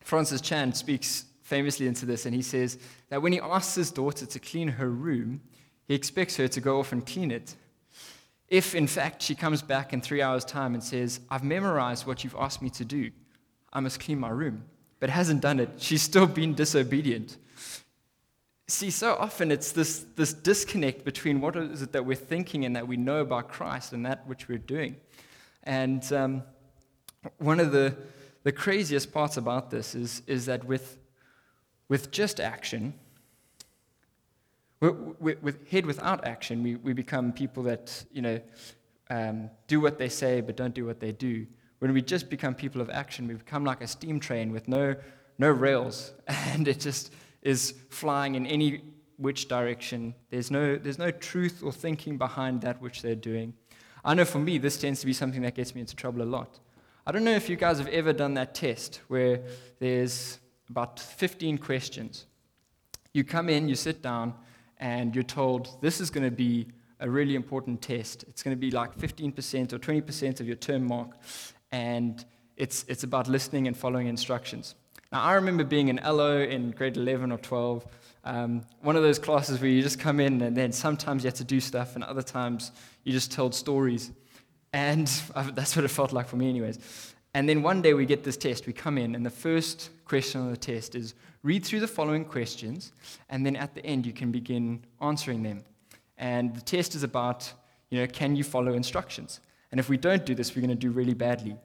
Francis 0.00 0.40
Chan 0.40 0.74
speaks 0.74 1.26
famously 1.44 1.86
into 1.86 2.04
this, 2.04 2.26
and 2.26 2.34
he 2.34 2.42
says 2.42 2.76
that 3.08 3.22
when 3.22 3.32
he 3.32 3.38
asks 3.38 3.76
his 3.76 3.92
daughter 3.92 4.26
to 4.26 4.38
clean 4.40 4.66
her 4.66 4.90
room, 4.90 5.42
he 5.86 5.94
expects 5.94 6.36
her 6.38 6.48
to 6.48 6.60
go 6.60 6.80
off 6.80 6.90
and 6.90 7.06
clean 7.06 7.30
it. 7.30 7.54
If, 8.48 8.74
in 8.74 8.88
fact, 8.88 9.22
she 9.22 9.36
comes 9.36 9.62
back 9.62 9.92
in 9.92 10.00
three 10.00 10.22
hours' 10.22 10.44
time 10.44 10.74
and 10.74 10.82
says, 10.82 11.20
I've 11.30 11.44
memorized 11.44 12.04
what 12.04 12.24
you've 12.24 12.34
asked 12.36 12.62
me 12.62 12.70
to 12.70 12.84
do, 12.84 13.12
I 13.76 13.80
must 13.80 14.00
clean 14.00 14.18
my 14.18 14.30
room, 14.30 14.64
but 15.00 15.10
hasn't 15.10 15.42
done 15.42 15.60
it, 15.60 15.68
she's 15.76 16.00
still 16.00 16.26
been 16.26 16.54
disobedient. 16.54 17.36
See, 18.68 18.90
so 18.90 19.16
often 19.16 19.50
it's 19.50 19.70
this, 19.70 20.06
this 20.16 20.32
disconnect 20.32 21.04
between 21.04 21.42
what 21.42 21.56
is 21.56 21.82
it 21.82 21.92
that 21.92 22.06
we're 22.06 22.16
thinking 22.16 22.64
and 22.64 22.74
that 22.74 22.88
we 22.88 22.96
know 22.96 23.20
about 23.20 23.50
Christ 23.50 23.92
and 23.92 24.06
that 24.06 24.26
which 24.26 24.48
we're 24.48 24.56
doing. 24.56 24.96
And 25.64 26.10
um, 26.10 26.42
one 27.36 27.60
of 27.60 27.70
the, 27.70 27.94
the 28.44 28.50
craziest 28.50 29.12
parts 29.12 29.36
about 29.36 29.70
this 29.70 29.94
is, 29.94 30.22
is 30.26 30.46
that 30.46 30.64
with, 30.64 30.96
with 31.90 32.10
just 32.10 32.40
action, 32.40 32.94
with, 34.80 35.42
with 35.42 35.68
head 35.68 35.84
without 35.84 36.26
action, 36.26 36.62
we, 36.62 36.76
we 36.76 36.94
become 36.94 37.30
people 37.30 37.62
that, 37.64 38.04
you 38.10 38.22
know, 38.22 38.40
um, 39.10 39.50
do 39.68 39.82
what 39.82 39.98
they 39.98 40.08
say 40.08 40.40
but 40.40 40.56
don't 40.56 40.72
do 40.74 40.86
what 40.86 40.98
they 40.98 41.12
do. 41.12 41.46
When 41.78 41.92
we 41.92 42.02
just 42.02 42.30
become 42.30 42.54
people 42.54 42.80
of 42.80 42.90
action, 42.90 43.28
we 43.28 43.34
become 43.34 43.64
like 43.64 43.82
a 43.82 43.86
steam 43.86 44.18
train 44.20 44.52
with 44.52 44.68
no, 44.68 44.94
no 45.38 45.50
rails, 45.50 46.12
and 46.26 46.66
it 46.66 46.80
just 46.80 47.12
is 47.42 47.74
flying 47.90 48.34
in 48.34 48.46
any 48.46 48.82
which 49.18 49.48
direction. 49.48 50.14
There's 50.30 50.50
no, 50.50 50.76
there's 50.76 50.98
no 50.98 51.10
truth 51.10 51.62
or 51.62 51.72
thinking 51.72 52.18
behind 52.18 52.60
that 52.62 52.80
which 52.80 53.02
they're 53.02 53.14
doing. 53.14 53.54
I 54.04 54.14
know 54.14 54.24
for 54.24 54.38
me, 54.38 54.58
this 54.58 54.78
tends 54.78 55.00
to 55.00 55.06
be 55.06 55.12
something 55.12 55.42
that 55.42 55.54
gets 55.54 55.74
me 55.74 55.80
into 55.80 55.96
trouble 55.96 56.22
a 56.22 56.24
lot. 56.24 56.60
I 57.06 57.12
don't 57.12 57.24
know 57.24 57.34
if 57.34 57.48
you 57.48 57.56
guys 57.56 57.78
have 57.78 57.88
ever 57.88 58.12
done 58.12 58.34
that 58.34 58.54
test 58.54 59.00
where 59.08 59.40
there's 59.78 60.38
about 60.68 60.98
15 60.98 61.58
questions. 61.58 62.26
You 63.12 63.24
come 63.24 63.48
in, 63.48 63.68
you 63.68 63.74
sit 63.74 64.02
down, 64.02 64.34
and 64.78 65.14
you're 65.14 65.24
told 65.24 65.80
this 65.80 66.00
is 66.00 66.10
going 66.10 66.24
to 66.24 66.30
be 66.30 66.66
a 67.00 67.08
really 67.08 67.34
important 67.34 67.82
test. 67.82 68.24
It's 68.28 68.42
going 68.42 68.56
to 68.56 68.60
be 68.60 68.70
like 68.70 68.96
15% 68.96 69.72
or 69.72 69.78
20% 69.78 70.40
of 70.40 70.46
your 70.46 70.56
term 70.56 70.86
mark, 70.86 71.16
and 71.72 72.24
it's, 72.56 72.84
it's 72.88 73.02
about 73.02 73.28
listening 73.28 73.66
and 73.66 73.76
following 73.76 74.06
instructions. 74.06 74.74
Now, 75.12 75.22
I 75.22 75.34
remember 75.34 75.64
being 75.64 75.88
in 75.88 76.00
LO 76.04 76.40
in 76.40 76.72
grade 76.72 76.96
11 76.96 77.30
or 77.30 77.38
12, 77.38 77.86
um, 78.24 78.62
one 78.80 78.96
of 78.96 79.02
those 79.02 79.18
classes 79.18 79.60
where 79.60 79.70
you 79.70 79.82
just 79.82 80.00
come 80.00 80.18
in 80.18 80.42
and 80.42 80.56
then 80.56 80.72
sometimes 80.72 81.22
you 81.22 81.28
have 81.28 81.36
to 81.36 81.44
do 81.44 81.60
stuff, 81.60 81.94
and 81.94 82.02
other 82.04 82.22
times 82.22 82.72
you 83.04 83.12
just 83.12 83.30
told 83.30 83.54
stories. 83.54 84.10
And 84.72 85.06
that's 85.54 85.76
what 85.76 85.84
it 85.84 85.88
felt 85.88 86.12
like 86.12 86.26
for 86.26 86.36
me, 86.36 86.48
anyways. 86.48 87.14
And 87.34 87.48
then 87.48 87.62
one 87.62 87.82
day 87.82 87.94
we 87.94 88.06
get 88.06 88.24
this 88.24 88.36
test, 88.36 88.66
we 88.66 88.72
come 88.72 88.98
in, 88.98 89.14
and 89.14 89.24
the 89.24 89.30
first 89.30 89.90
question 90.06 90.40
on 90.40 90.50
the 90.50 90.56
test 90.56 90.94
is 90.94 91.14
read 91.42 91.64
through 91.64 91.80
the 91.80 91.88
following 91.88 92.24
questions, 92.24 92.92
and 93.28 93.44
then 93.44 93.56
at 93.56 93.74
the 93.74 93.84
end 93.84 94.06
you 94.06 94.12
can 94.12 94.32
begin 94.32 94.82
answering 95.00 95.42
them. 95.42 95.62
And 96.18 96.54
the 96.54 96.62
test 96.62 96.94
is 96.94 97.02
about, 97.02 97.52
you 97.90 98.00
know, 98.00 98.06
can 98.06 98.36
you 98.36 98.42
follow 98.42 98.72
instructions? 98.72 99.40
And 99.70 99.80
if 99.80 99.88
we 99.88 99.96
don't 99.96 100.24
do 100.24 100.34
this, 100.34 100.54
we're 100.54 100.62
going 100.62 100.70
to 100.70 100.74
do 100.76 100.90
really 100.90 101.14
badly. 101.14 101.56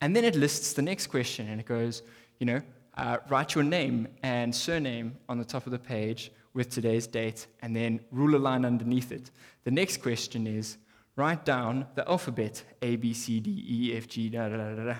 And 0.00 0.14
then 0.14 0.24
it 0.24 0.36
lists 0.36 0.72
the 0.74 0.82
next 0.82 1.08
question, 1.08 1.48
and 1.48 1.60
it 1.60 1.66
goes, 1.66 2.02
you 2.38 2.46
know, 2.46 2.62
uh, 2.96 3.18
write 3.28 3.54
your 3.54 3.64
name 3.64 4.08
and 4.22 4.54
surname 4.54 5.16
on 5.28 5.38
the 5.38 5.44
top 5.44 5.66
of 5.66 5.72
the 5.72 5.78
page 5.78 6.32
with 6.54 6.70
today's 6.70 7.06
date, 7.06 7.46
and 7.62 7.74
then 7.74 8.00
rule 8.10 8.34
a 8.36 8.38
line 8.38 8.64
underneath 8.64 9.12
it. 9.12 9.30
The 9.64 9.70
next 9.70 10.02
question 10.02 10.46
is, 10.46 10.78
write 11.16 11.44
down 11.44 11.86
the 11.94 12.08
alphabet 12.08 12.62
A, 12.82 12.96
B, 12.96 13.12
C, 13.12 13.40
D, 13.40 13.64
E, 13.68 13.96
F, 13.96 14.08
G, 14.08 14.28
da, 14.28 14.48
da, 14.48 14.56
da, 14.56 14.84
da. 14.84 14.94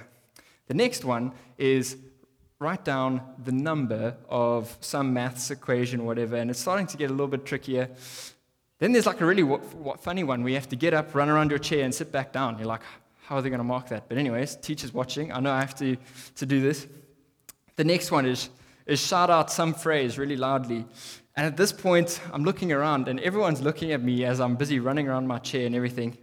The 0.67 0.75
next 0.75 1.05
one 1.05 1.33
is 1.57 1.97
write 2.59 2.85
down 2.85 3.21
the 3.45 3.53
number 3.53 4.17
of 4.29 4.77
some 4.81 5.13
maths 5.13 5.51
equation 5.51 6.01
or 6.01 6.07
whatever, 6.07 6.37
and 6.37 6.51
it's 6.51 6.61
starting 6.61 6.87
to 6.89 6.97
get 6.97 7.11
a 7.11 7.13
little 7.13 7.29
bit 7.29 7.47
trickier. 7.47 7.89
Then 8.79 8.93
there's 8.93 9.07
like 9.07 9.21
a 9.21 9.27
really 9.27 9.45
funny 10.01 10.23
one 10.23 10.43
where 10.43 10.51
you 10.51 10.57
have 10.57 10.69
to 10.69 10.77
get 10.77 10.95
up, 10.95 11.15
run 11.15 11.29
around 11.29 11.51
your 11.51 11.59
chair, 11.59 11.85
and 11.85 11.95
sit 11.95 12.13
back 12.13 12.33
down. 12.33 12.59
You're 12.59 12.69
like, 12.69 12.83
how 13.25 13.37
are 13.37 13.43
they 13.43 13.51
going 13.51 13.59
to 13.59 13.65
mark 13.65 13.89
that? 13.89 14.09
But, 14.09 14.19
anyways, 14.19 14.57
teachers 14.57 14.95
watching, 14.95 15.33
I 15.33 15.41
know 15.41 15.53
I 15.53 15.61
have 15.61 15.75
to, 15.77 15.97
to 16.37 16.47
do 16.47 16.61
this. 16.61 16.87
The 17.77 17.85
next 17.85 18.11
one 18.11 18.25
is, 18.25 18.51
is 18.87 19.01
shout 19.01 19.31
out 19.31 19.51
some 19.51 19.75
phrase 19.75 20.17
really 20.17 20.37
loudly. 20.37 20.87
And 21.37 21.47
at 21.47 21.57
this 21.57 21.73
point, 21.73 22.21
I'm 22.33 22.45
looking 22.45 22.73
around, 22.73 23.09
and 23.09 23.21
everyone's 23.21 23.61
looking 23.61 23.93
at 23.93 24.03
me 24.03 24.25
as 24.25 24.41
I'm 24.41 24.57
busy 24.57 24.79
running 24.81 25.09
around 25.09 25.27
my 25.27 25.39
chair 25.39 25.67
and 25.67 25.75
everything. 25.75 26.17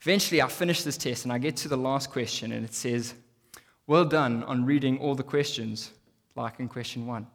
Eventually, 0.00 0.42
I 0.42 0.48
finish 0.48 0.82
this 0.82 0.96
test, 0.96 1.24
and 1.24 1.32
I 1.32 1.38
get 1.38 1.56
to 1.56 1.68
the 1.68 1.76
last 1.76 2.10
question, 2.10 2.52
and 2.52 2.64
it 2.64 2.74
says, 2.74 3.14
well 3.86 4.04
done 4.04 4.42
on 4.44 4.64
reading 4.64 4.98
all 4.98 5.14
the 5.14 5.22
questions, 5.22 5.90
like 6.36 6.60
in 6.60 6.68
question 6.68 7.06
one. 7.06 7.26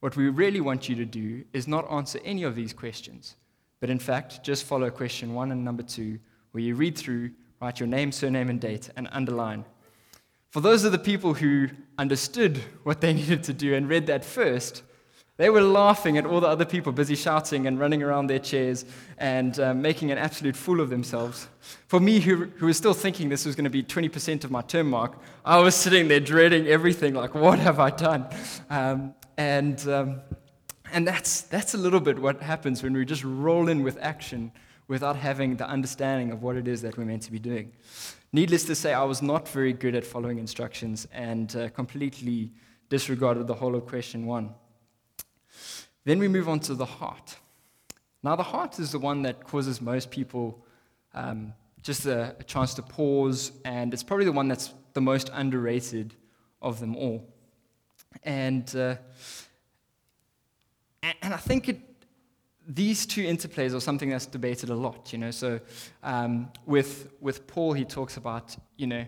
What 0.00 0.16
we 0.16 0.28
really 0.28 0.60
want 0.60 0.88
you 0.88 0.94
to 0.96 1.04
do 1.04 1.44
is 1.52 1.66
not 1.66 1.90
answer 1.90 2.20
any 2.24 2.42
of 2.42 2.54
these 2.54 2.72
questions, 2.72 3.36
but 3.82 3.90
in 3.90 3.98
fact, 3.98 4.44
just 4.44 4.62
follow 4.62 4.90
question 4.90 5.34
one 5.34 5.50
and 5.50 5.64
number 5.64 5.82
two, 5.82 6.20
where 6.52 6.62
you 6.62 6.76
read 6.76 6.96
through, 6.96 7.32
write 7.60 7.80
your 7.80 7.88
name, 7.88 8.12
surname, 8.12 8.48
and 8.48 8.60
date, 8.60 8.88
and 8.94 9.08
underline. 9.10 9.64
For 10.50 10.60
those 10.60 10.84
of 10.84 10.92
the 10.92 11.00
people 11.00 11.34
who 11.34 11.66
understood 11.98 12.58
what 12.84 13.00
they 13.00 13.12
needed 13.20 13.42
to 13.42 13.52
do 13.52 13.74
and 13.74 13.88
read 13.88 14.06
that 14.06 14.24
first, 14.24 14.84
they 15.36 15.50
were 15.50 15.62
laughing 15.62 16.16
at 16.16 16.24
all 16.24 16.40
the 16.40 16.46
other 16.46 16.64
people 16.64 16.92
busy 16.92 17.16
shouting 17.16 17.66
and 17.66 17.76
running 17.76 18.04
around 18.04 18.28
their 18.28 18.38
chairs 18.38 18.84
and 19.18 19.58
uh, 19.58 19.74
making 19.74 20.12
an 20.12 20.18
absolute 20.18 20.54
fool 20.54 20.80
of 20.80 20.88
themselves. 20.88 21.48
For 21.88 21.98
me, 21.98 22.20
who, 22.20 22.44
who 22.58 22.66
was 22.66 22.76
still 22.76 22.94
thinking 22.94 23.30
this 23.30 23.44
was 23.44 23.56
going 23.56 23.64
to 23.64 23.70
be 23.70 23.82
20% 23.82 24.44
of 24.44 24.52
my 24.52 24.62
term 24.62 24.90
mark, 24.90 25.18
I 25.44 25.58
was 25.58 25.74
sitting 25.74 26.06
there 26.06 26.20
dreading 26.20 26.68
everything 26.68 27.14
like, 27.14 27.34
what 27.34 27.58
have 27.58 27.80
I 27.80 27.90
done? 27.90 28.28
Um, 28.70 29.14
and 29.36 29.88
um, 29.88 30.20
and 30.92 31.06
that's, 31.06 31.42
that's 31.42 31.74
a 31.74 31.78
little 31.78 32.00
bit 32.00 32.18
what 32.18 32.40
happens 32.42 32.82
when 32.82 32.92
we 32.92 33.04
just 33.04 33.24
roll 33.24 33.68
in 33.68 33.82
with 33.82 33.98
action 34.00 34.52
without 34.88 35.16
having 35.16 35.56
the 35.56 35.66
understanding 35.66 36.30
of 36.30 36.42
what 36.42 36.56
it 36.56 36.68
is 36.68 36.82
that 36.82 36.96
we're 36.96 37.04
meant 37.04 37.22
to 37.22 37.32
be 37.32 37.38
doing. 37.38 37.72
Needless 38.32 38.64
to 38.64 38.74
say, 38.74 38.92
I 38.92 39.04
was 39.04 39.22
not 39.22 39.48
very 39.48 39.72
good 39.72 39.94
at 39.94 40.04
following 40.04 40.38
instructions 40.38 41.06
and 41.12 41.54
uh, 41.56 41.68
completely 41.70 42.52
disregarded 42.88 43.46
the 43.46 43.54
whole 43.54 43.74
of 43.74 43.86
question 43.86 44.26
one. 44.26 44.50
Then 46.04 46.18
we 46.18 46.28
move 46.28 46.48
on 46.48 46.60
to 46.60 46.74
the 46.74 46.84
heart. 46.84 47.36
Now, 48.22 48.36
the 48.36 48.42
heart 48.42 48.78
is 48.78 48.92
the 48.92 48.98
one 48.98 49.22
that 49.22 49.44
causes 49.44 49.80
most 49.80 50.10
people 50.10 50.64
um, 51.14 51.54
just 51.82 52.06
a, 52.06 52.36
a, 52.38 52.44
chance 52.44 52.74
to 52.74 52.82
pause, 52.82 53.52
and 53.64 53.92
it's 53.92 54.02
probably 54.02 54.24
the 54.24 54.32
one 54.32 54.48
that's 54.48 54.72
the 54.92 55.00
most 55.00 55.30
underrated 55.32 56.14
of 56.60 56.80
them 56.80 56.96
all. 56.96 57.28
And, 58.24 58.74
uh, 58.76 58.96
and 61.02 61.34
I 61.34 61.36
think 61.36 61.68
it, 61.68 61.80
these 62.66 63.06
two 63.06 63.24
interplays 63.24 63.74
are 63.74 63.80
something 63.80 64.08
that's 64.08 64.26
debated 64.26 64.70
a 64.70 64.74
lot, 64.74 65.12
you 65.12 65.18
know. 65.18 65.30
So 65.30 65.60
um, 66.02 66.50
with, 66.64 67.12
with 67.20 67.46
Paul, 67.46 67.72
he 67.72 67.84
talks 67.84 68.16
about, 68.16 68.56
you 68.76 68.86
know, 68.86 69.04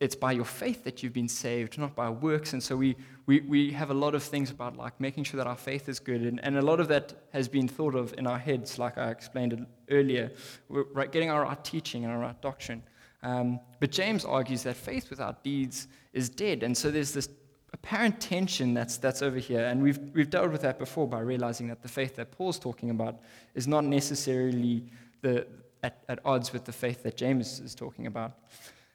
it's 0.00 0.14
by 0.14 0.32
your 0.32 0.46
faith 0.46 0.84
that 0.84 1.02
you've 1.02 1.12
been 1.12 1.28
saved, 1.28 1.78
not 1.78 1.94
by 1.94 2.08
works. 2.08 2.54
And 2.54 2.62
so 2.62 2.74
we, 2.74 2.96
we, 3.26 3.40
we 3.40 3.70
have 3.72 3.90
a 3.90 3.94
lot 3.94 4.14
of 4.14 4.22
things 4.22 4.50
about 4.50 4.76
like 4.76 4.98
making 4.98 5.24
sure 5.24 5.36
that 5.36 5.46
our 5.46 5.56
faith 5.56 5.90
is 5.90 6.00
good. 6.00 6.22
And, 6.22 6.42
and 6.42 6.56
a 6.56 6.62
lot 6.62 6.80
of 6.80 6.88
that 6.88 7.12
has 7.32 7.48
been 7.48 7.68
thought 7.68 7.94
of 7.94 8.14
in 8.16 8.26
our 8.26 8.38
heads, 8.38 8.78
like 8.78 8.96
I 8.96 9.10
explained 9.10 9.66
earlier, 9.90 10.32
We're, 10.68 11.06
getting 11.06 11.30
our 11.30 11.42
right 11.42 11.62
teaching 11.62 12.04
and 12.04 12.12
our 12.12 12.18
right 12.18 12.40
doctrine. 12.40 12.82
Um, 13.22 13.60
but 13.78 13.90
James 13.90 14.24
argues 14.24 14.62
that 14.62 14.76
faith 14.76 15.10
without 15.10 15.44
deeds 15.44 15.88
is 16.14 16.30
dead. 16.30 16.62
And 16.62 16.76
so 16.76 16.90
there's 16.90 17.12
this 17.12 17.28
apparent 17.72 18.20
tension 18.20 18.74
that's, 18.74 18.96
that's 18.98 19.22
over 19.22 19.38
here. 19.38 19.64
And 19.66 19.82
we've, 19.82 19.98
we've 20.14 20.30
dealt 20.30 20.50
with 20.50 20.62
that 20.62 20.78
before 20.78 21.06
by 21.06 21.20
realizing 21.20 21.68
that 21.68 21.82
the 21.82 21.88
faith 21.88 22.16
that 22.16 22.30
Paul's 22.32 22.58
talking 22.58 22.90
about 22.90 23.20
is 23.54 23.66
not 23.66 23.84
necessarily 23.84 24.84
the, 25.22 25.46
at, 25.82 26.02
at 26.08 26.18
odds 26.24 26.52
with 26.52 26.64
the 26.64 26.72
faith 26.72 27.02
that 27.04 27.16
James 27.16 27.60
is 27.60 27.74
talking 27.74 28.06
about. 28.06 28.32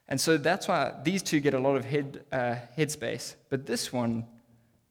And 0.07 0.19
so 0.19 0.37
that's 0.37 0.67
why 0.67 0.93
these 1.03 1.23
two 1.23 1.39
get 1.39 1.53
a 1.53 1.59
lot 1.59 1.75
of 1.75 1.85
head, 1.85 2.23
uh, 2.31 2.55
headspace. 2.77 3.35
But 3.49 3.65
this 3.65 3.91
one, 3.91 4.25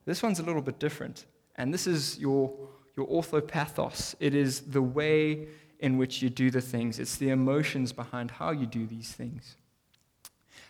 this 0.04 0.22
one's 0.22 0.40
a 0.40 0.42
little 0.42 0.62
bit 0.62 0.78
different. 0.78 1.26
And 1.56 1.72
this 1.72 1.86
is 1.86 2.18
your, 2.18 2.52
your 2.96 3.06
orthopathos. 3.06 4.14
It 4.18 4.34
is 4.34 4.62
the 4.62 4.82
way 4.82 5.48
in 5.80 5.98
which 5.98 6.22
you 6.22 6.30
do 6.30 6.50
the 6.50 6.60
things, 6.60 6.98
it's 6.98 7.16
the 7.16 7.28
emotions 7.28 7.92
behind 7.92 8.30
how 8.30 8.50
you 8.50 8.64
do 8.64 8.86
these 8.86 9.12
things. 9.12 9.56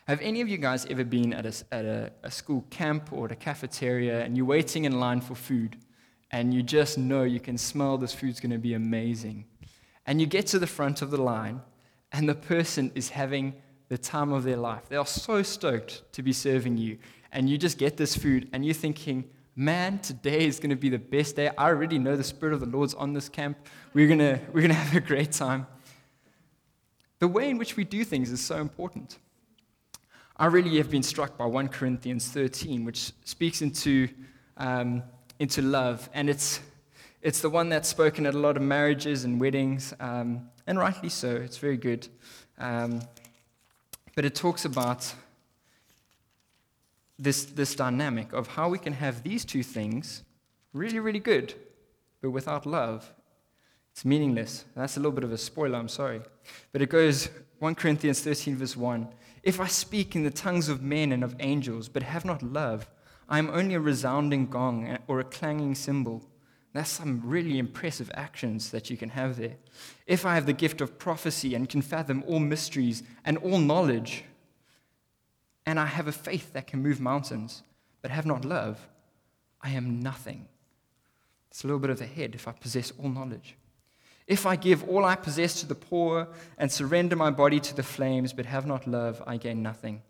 Have 0.06 0.20
any 0.20 0.40
of 0.40 0.48
you 0.48 0.58
guys 0.58 0.84
ever 0.86 1.04
been 1.04 1.32
at 1.32 1.46
a, 1.46 1.54
at 1.72 1.84
a, 1.84 2.12
a 2.22 2.30
school 2.30 2.64
camp 2.70 3.12
or 3.12 3.26
at 3.26 3.32
a 3.32 3.36
cafeteria 3.36 4.22
and 4.22 4.36
you're 4.36 4.46
waiting 4.46 4.84
in 4.84 5.00
line 5.00 5.20
for 5.20 5.34
food 5.34 5.76
and 6.34 6.52
you 6.52 6.64
just 6.64 6.98
know 6.98 7.22
you 7.22 7.38
can 7.38 7.56
smell 7.56 7.96
this 7.96 8.12
food's 8.12 8.40
going 8.40 8.50
to 8.50 8.58
be 8.58 8.74
amazing. 8.74 9.44
And 10.04 10.20
you 10.20 10.26
get 10.26 10.48
to 10.48 10.58
the 10.58 10.66
front 10.66 11.00
of 11.00 11.12
the 11.12 11.22
line, 11.22 11.60
and 12.10 12.28
the 12.28 12.34
person 12.34 12.90
is 12.96 13.10
having 13.10 13.54
the 13.88 13.96
time 13.96 14.32
of 14.32 14.42
their 14.42 14.56
life. 14.56 14.82
They 14.88 14.96
are 14.96 15.06
so 15.06 15.42
stoked 15.44 16.02
to 16.12 16.22
be 16.22 16.32
serving 16.32 16.76
you. 16.76 16.98
And 17.30 17.48
you 17.48 17.56
just 17.56 17.78
get 17.78 17.96
this 17.96 18.16
food, 18.16 18.48
and 18.52 18.64
you're 18.64 18.74
thinking, 18.74 19.24
man, 19.54 20.00
today 20.00 20.44
is 20.44 20.58
going 20.58 20.70
to 20.70 20.76
be 20.76 20.88
the 20.88 20.98
best 20.98 21.36
day. 21.36 21.50
I 21.56 21.66
already 21.66 22.00
know 22.00 22.16
the 22.16 22.24
Spirit 22.24 22.52
of 22.52 22.58
the 22.58 22.66
Lord's 22.66 22.94
on 22.94 23.12
this 23.12 23.28
camp. 23.28 23.56
We're 23.92 24.08
going 24.08 24.18
to, 24.18 24.40
we're 24.52 24.60
going 24.60 24.68
to 24.68 24.74
have 24.74 24.96
a 24.96 25.06
great 25.06 25.30
time. 25.30 25.68
The 27.20 27.28
way 27.28 27.48
in 27.48 27.58
which 27.58 27.76
we 27.76 27.84
do 27.84 28.04
things 28.04 28.32
is 28.32 28.40
so 28.40 28.56
important. 28.56 29.18
I 30.36 30.46
really 30.46 30.78
have 30.78 30.90
been 30.90 31.04
struck 31.04 31.38
by 31.38 31.46
1 31.46 31.68
Corinthians 31.68 32.26
13, 32.28 32.84
which 32.84 33.12
speaks 33.24 33.62
into, 33.62 34.08
um, 34.56 35.04
into 35.38 35.62
love. 35.62 36.10
And 36.12 36.28
it's, 36.28 36.58
it's 37.22 37.40
the 37.40 37.48
one 37.48 37.68
that's 37.68 37.88
spoken 37.88 38.26
at 38.26 38.34
a 38.34 38.38
lot 38.38 38.56
of 38.56 38.62
marriages 38.62 39.24
and 39.24 39.40
weddings, 39.40 39.94
um, 40.00 40.48
and 40.66 40.76
rightly 40.76 41.08
so. 41.08 41.30
It's 41.36 41.58
very 41.58 41.76
good. 41.76 42.08
Um, 42.58 43.02
but 44.16 44.24
it 44.24 44.34
talks 44.34 44.64
about 44.64 45.14
this, 47.16 47.44
this 47.44 47.76
dynamic 47.76 48.32
of 48.32 48.48
how 48.48 48.68
we 48.68 48.78
can 48.78 48.94
have 48.94 49.22
these 49.22 49.44
two 49.44 49.62
things 49.62 50.24
really, 50.72 50.98
really 50.98 51.20
good, 51.20 51.54
but 52.20 52.30
without 52.30 52.66
love, 52.66 53.12
it's 53.92 54.04
meaningless. 54.04 54.64
That's 54.74 54.96
a 54.96 55.00
little 55.00 55.12
bit 55.12 55.22
of 55.22 55.30
a 55.30 55.38
spoiler, 55.38 55.78
I'm 55.78 55.88
sorry. 55.88 56.22
But 56.72 56.82
it 56.82 56.88
goes 56.88 57.28
1 57.60 57.76
Corinthians 57.76 58.20
13, 58.20 58.56
verse 58.56 58.76
1 58.76 59.06
If 59.44 59.60
I 59.60 59.66
speak 59.66 60.16
in 60.16 60.24
the 60.24 60.30
tongues 60.30 60.70
of 60.70 60.82
men 60.82 61.12
and 61.12 61.22
of 61.22 61.36
angels, 61.38 61.90
but 61.90 62.02
have 62.02 62.24
not 62.24 62.42
love, 62.42 62.88
I 63.28 63.38
am 63.38 63.50
only 63.50 63.74
a 63.74 63.80
resounding 63.80 64.46
gong 64.46 64.96
or 65.06 65.20
a 65.20 65.24
clanging 65.24 65.74
cymbal. 65.74 66.24
That's 66.72 66.88
some 66.88 67.20
really 67.22 67.58
impressive 67.58 68.10
actions 68.14 68.70
that 68.70 68.88
you 68.88 68.96
can 68.96 69.10
have 69.10 69.36
there. 69.36 69.56
If 70.06 70.24
I 70.24 70.34
have 70.34 70.46
the 70.46 70.54
gift 70.54 70.80
of 70.80 70.98
prophecy 70.98 71.54
and 71.54 71.68
can 71.68 71.82
fathom 71.82 72.24
all 72.26 72.40
mysteries 72.40 73.02
and 73.22 73.36
all 73.36 73.58
knowledge, 73.58 74.24
and 75.66 75.78
I 75.78 75.86
have 75.86 76.08
a 76.08 76.12
faith 76.12 76.54
that 76.54 76.66
can 76.66 76.82
move 76.82 76.98
mountains, 76.98 77.62
but 78.00 78.10
have 78.10 78.26
not 78.26 78.46
love, 78.46 78.88
I 79.60 79.70
am 79.70 80.00
nothing. 80.00 80.48
It's 81.50 81.64
a 81.64 81.66
little 81.66 81.80
bit 81.80 81.90
of 81.90 81.98
the 81.98 82.06
head 82.06 82.34
if 82.34 82.48
I 82.48 82.52
possess 82.52 82.92
all 82.98 83.10
knowledge. 83.10 83.56
If 84.26 84.46
I 84.46 84.56
give 84.56 84.88
all 84.88 85.04
I 85.04 85.16
possess 85.16 85.60
to 85.60 85.66
the 85.66 85.74
poor 85.74 86.28
and 86.56 86.72
surrender 86.72 87.14
my 87.14 87.30
body 87.30 87.60
to 87.60 87.74
the 87.74 87.82
flames, 87.82 88.32
but 88.32 88.46
have 88.46 88.66
not 88.66 88.86
love, 88.86 89.22
I 89.26 89.36
gain 89.36 89.62
nothing. 89.62 90.02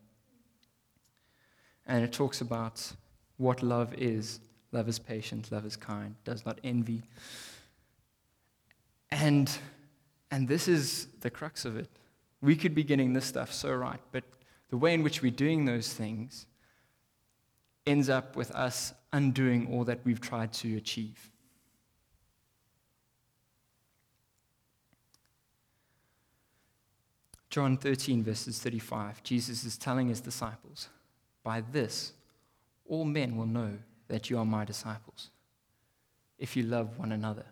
And 1.87 2.04
it 2.04 2.12
talks 2.12 2.40
about 2.40 2.92
what 3.37 3.62
love 3.62 3.92
is. 3.94 4.40
Love 4.73 4.88
is 4.88 4.99
patient, 4.99 5.52
love 5.52 5.66
is 5.66 5.76
kind, 5.76 6.14
does 6.25 6.44
not 6.44 6.59
envy. 6.64 7.02
And, 9.11 9.50
and 10.30 10.49
this 10.49 10.66
is 10.66 11.06
the 11.21 11.30
crux 11.30 11.64
of 11.64 11.76
it. 11.76 11.88
We 12.40 12.56
could 12.56 12.75
be 12.75 12.83
getting 12.83 13.12
this 13.12 13.25
stuff 13.25 13.52
so 13.52 13.73
right, 13.73 14.00
but 14.11 14.25
the 14.71 14.76
way 14.76 14.92
in 14.94 15.02
which 15.02 15.23
we're 15.23 15.30
doing 15.30 15.64
those 15.64 15.92
things 15.92 16.47
ends 17.87 18.09
up 18.09 18.35
with 18.35 18.50
us 18.52 18.92
undoing 19.12 19.68
all 19.73 19.85
that 19.85 20.00
we've 20.04 20.21
tried 20.21 20.52
to 20.54 20.76
achieve. 20.76 21.30
John 27.55 27.77
13, 27.77 28.25
verses 28.25 28.59
35, 28.59 29.23
Jesus 29.23 29.63
is 29.63 29.79
telling 29.79 30.09
his 30.09 30.21
disciples, 30.21 30.89
By 31.45 31.61
this, 31.61 32.13
all 32.85 33.05
men 33.05 33.37
will 33.37 33.47
know 33.47 33.79
that 34.09 34.29
you 34.29 34.38
are 34.38 34.45
my 34.45 34.64
disciples, 34.64 35.31
if 36.37 36.57
you 36.57 36.64
love 36.64 36.99
one 36.99 37.12
another. 37.12 37.47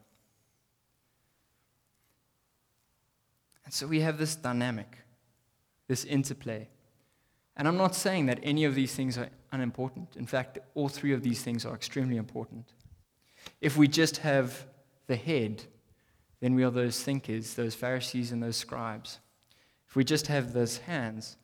And 3.64 3.72
so 3.72 3.86
we 3.86 4.00
have 4.00 4.18
this 4.18 4.34
dynamic, 4.34 4.98
this 5.86 6.04
interplay 6.04 6.66
and 7.56 7.68
I'm 7.68 7.76
not 7.76 7.94
saying 7.94 8.26
that 8.26 8.40
any 8.42 8.64
of 8.64 8.74
these 8.74 8.94
things 8.94 9.18
are 9.18 9.28
unimportant. 9.52 10.16
In 10.16 10.26
fact, 10.26 10.58
all 10.74 10.88
three 10.88 11.12
of 11.12 11.22
these 11.22 11.42
things 11.42 11.66
are 11.66 11.74
extremely 11.74 12.16
important. 12.16 12.72
If 13.60 13.76
we 13.76 13.88
just 13.88 14.16
have 14.18 14.66
the 15.06 15.16
head, 15.16 15.62
then 16.40 16.54
we 16.54 16.64
are 16.64 16.70
those 16.70 17.02
thinkers, 17.02 17.54
those 17.54 17.74
Pharisees, 17.74 18.32
and 18.32 18.42
those 18.42 18.56
scribes. 18.56 19.20
If 19.92 19.96
we 19.96 20.04
just 20.04 20.28
have 20.28 20.54
those 20.54 20.78
hands, 20.78 21.36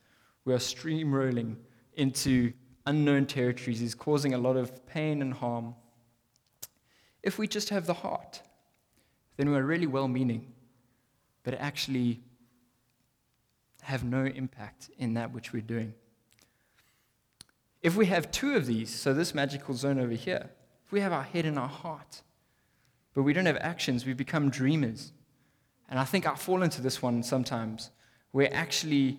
we 0.47 0.55
are 0.55 0.59
streamrolling 0.59 1.57
into 1.93 2.55
unknown 2.87 3.27
territories, 3.27 3.83
is 3.83 3.95
causing 3.95 4.33
a 4.33 4.39
lot 4.39 4.57
of 4.57 4.87
pain 4.87 5.21
and 5.21 5.35
harm. 5.35 5.75
If 7.23 7.39
we 7.39 7.47
just 7.47 7.69
have 7.69 7.85
the 7.85 7.93
heart, 7.93 8.41
then 9.37 9.51
we're 9.51 9.65
really 9.65 9.87
well 9.87 10.09
meaning, 10.09 10.51
but 11.43 11.61
actually 11.61 12.23
have 13.83 14.03
no 14.03 14.25
impact 14.25 14.89
in 14.97 15.13
that 15.13 15.35
which 15.35 15.53
we're 15.53 15.61
doing. 15.61 15.93
If 17.83 17.97
we 17.97 18.07
have 18.07 18.31
two 18.31 18.55
of 18.57 18.65
these, 18.65 18.89
so 18.89 19.13
this 19.13 19.35
magical 19.35 19.75
zone 19.75 20.01
over 20.01 20.15
here, 20.15 20.49
if 20.87 20.91
we 20.91 21.01
have 21.01 21.13
our 21.13 21.23
head 21.23 21.45
and 21.45 21.59
our 21.59 21.69
heart, 21.69 22.23
but 23.13 23.25
we 23.25 23.35
don't 23.35 23.45
have 23.45 23.59
actions, 23.59 24.07
we 24.07 24.15
become 24.15 24.49
dreamers. 24.49 25.13
And 25.91 25.99
I 25.99 26.07
think 26.07 26.27
I 26.27 26.35
fall 26.35 26.63
into 26.63 26.81
this 26.81 27.03
one 27.03 27.23
sometimes, 27.23 27.91
where 28.33 28.53
actually, 28.53 29.19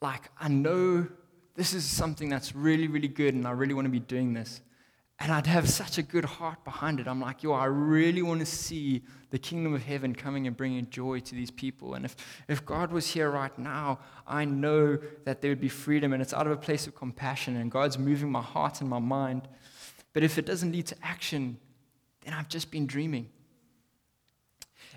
like, 0.00 0.30
I 0.38 0.48
know 0.48 1.06
this 1.54 1.74
is 1.74 1.84
something 1.84 2.28
that's 2.28 2.54
really, 2.54 2.88
really 2.88 3.08
good, 3.08 3.34
and 3.34 3.46
I 3.46 3.50
really 3.50 3.74
want 3.74 3.86
to 3.86 3.90
be 3.90 4.00
doing 4.00 4.32
this. 4.32 4.60
And 5.18 5.30
I'd 5.30 5.46
have 5.46 5.68
such 5.68 5.98
a 5.98 6.02
good 6.02 6.24
heart 6.24 6.64
behind 6.64 6.98
it. 6.98 7.06
I'm 7.06 7.20
like, 7.20 7.42
yo, 7.42 7.52
I 7.52 7.66
really 7.66 8.22
want 8.22 8.40
to 8.40 8.46
see 8.46 9.02
the 9.30 9.38
kingdom 9.38 9.72
of 9.72 9.82
heaven 9.82 10.14
coming 10.14 10.46
and 10.46 10.56
bringing 10.56 10.88
joy 10.90 11.20
to 11.20 11.34
these 11.34 11.50
people. 11.50 11.94
And 11.94 12.04
if, 12.04 12.16
if 12.48 12.66
God 12.66 12.90
was 12.90 13.06
here 13.06 13.30
right 13.30 13.56
now, 13.56 14.00
I 14.26 14.44
know 14.44 14.98
that 15.24 15.40
there 15.40 15.50
would 15.50 15.60
be 15.60 15.68
freedom, 15.68 16.12
and 16.12 16.20
it's 16.20 16.34
out 16.34 16.46
of 16.46 16.52
a 16.52 16.56
place 16.56 16.86
of 16.86 16.96
compassion, 16.96 17.56
and 17.56 17.70
God's 17.70 17.98
moving 17.98 18.32
my 18.32 18.42
heart 18.42 18.80
and 18.80 18.90
my 18.90 18.98
mind. 18.98 19.46
But 20.12 20.24
if 20.24 20.38
it 20.38 20.46
doesn't 20.46 20.72
lead 20.72 20.86
to 20.86 20.96
action, 21.02 21.58
then 22.22 22.34
I've 22.34 22.48
just 22.48 22.70
been 22.70 22.86
dreaming. 22.86 23.28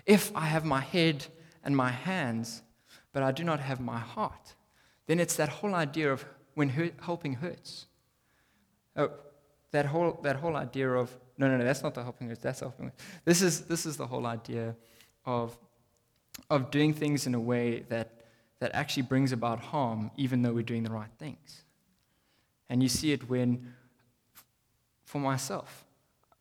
If 0.06 0.34
I 0.34 0.46
have 0.46 0.64
my 0.64 0.80
head 0.80 1.26
and 1.62 1.76
my 1.76 1.90
hands, 1.90 2.62
but 3.16 3.22
I 3.22 3.32
do 3.32 3.44
not 3.44 3.60
have 3.60 3.80
my 3.80 3.98
heart, 3.98 4.54
then 5.06 5.18
it's 5.18 5.36
that 5.36 5.48
whole 5.48 5.74
idea 5.74 6.12
of 6.12 6.22
when 6.52 6.68
hurt, 6.68 6.92
helping 7.00 7.32
hurts. 7.32 7.86
Oh, 8.94 9.10
that 9.70 9.86
whole, 9.86 10.20
that 10.22 10.36
whole 10.36 10.54
idea 10.54 10.90
of, 10.90 11.10
no, 11.38 11.48
no, 11.48 11.56
no, 11.56 11.64
that's 11.64 11.82
not 11.82 11.94
the 11.94 12.02
helping 12.02 12.30
us, 12.30 12.36
that's 12.36 12.60
helping 12.60 12.88
us. 12.88 12.92
This 13.24 13.40
is, 13.40 13.62
this 13.62 13.86
is 13.86 13.96
the 13.96 14.06
whole 14.06 14.26
idea 14.26 14.76
of, 15.24 15.56
of 16.50 16.70
doing 16.70 16.92
things 16.92 17.26
in 17.26 17.34
a 17.34 17.40
way 17.40 17.86
that, 17.88 18.10
that 18.58 18.72
actually 18.74 19.04
brings 19.04 19.32
about 19.32 19.60
harm, 19.60 20.10
even 20.18 20.42
though 20.42 20.52
we're 20.52 20.62
doing 20.62 20.82
the 20.82 20.92
right 20.92 21.14
things. 21.18 21.62
And 22.68 22.82
you 22.82 22.88
see 22.90 23.12
it 23.12 23.30
when, 23.30 23.72
for 25.06 25.22
myself, 25.22 25.86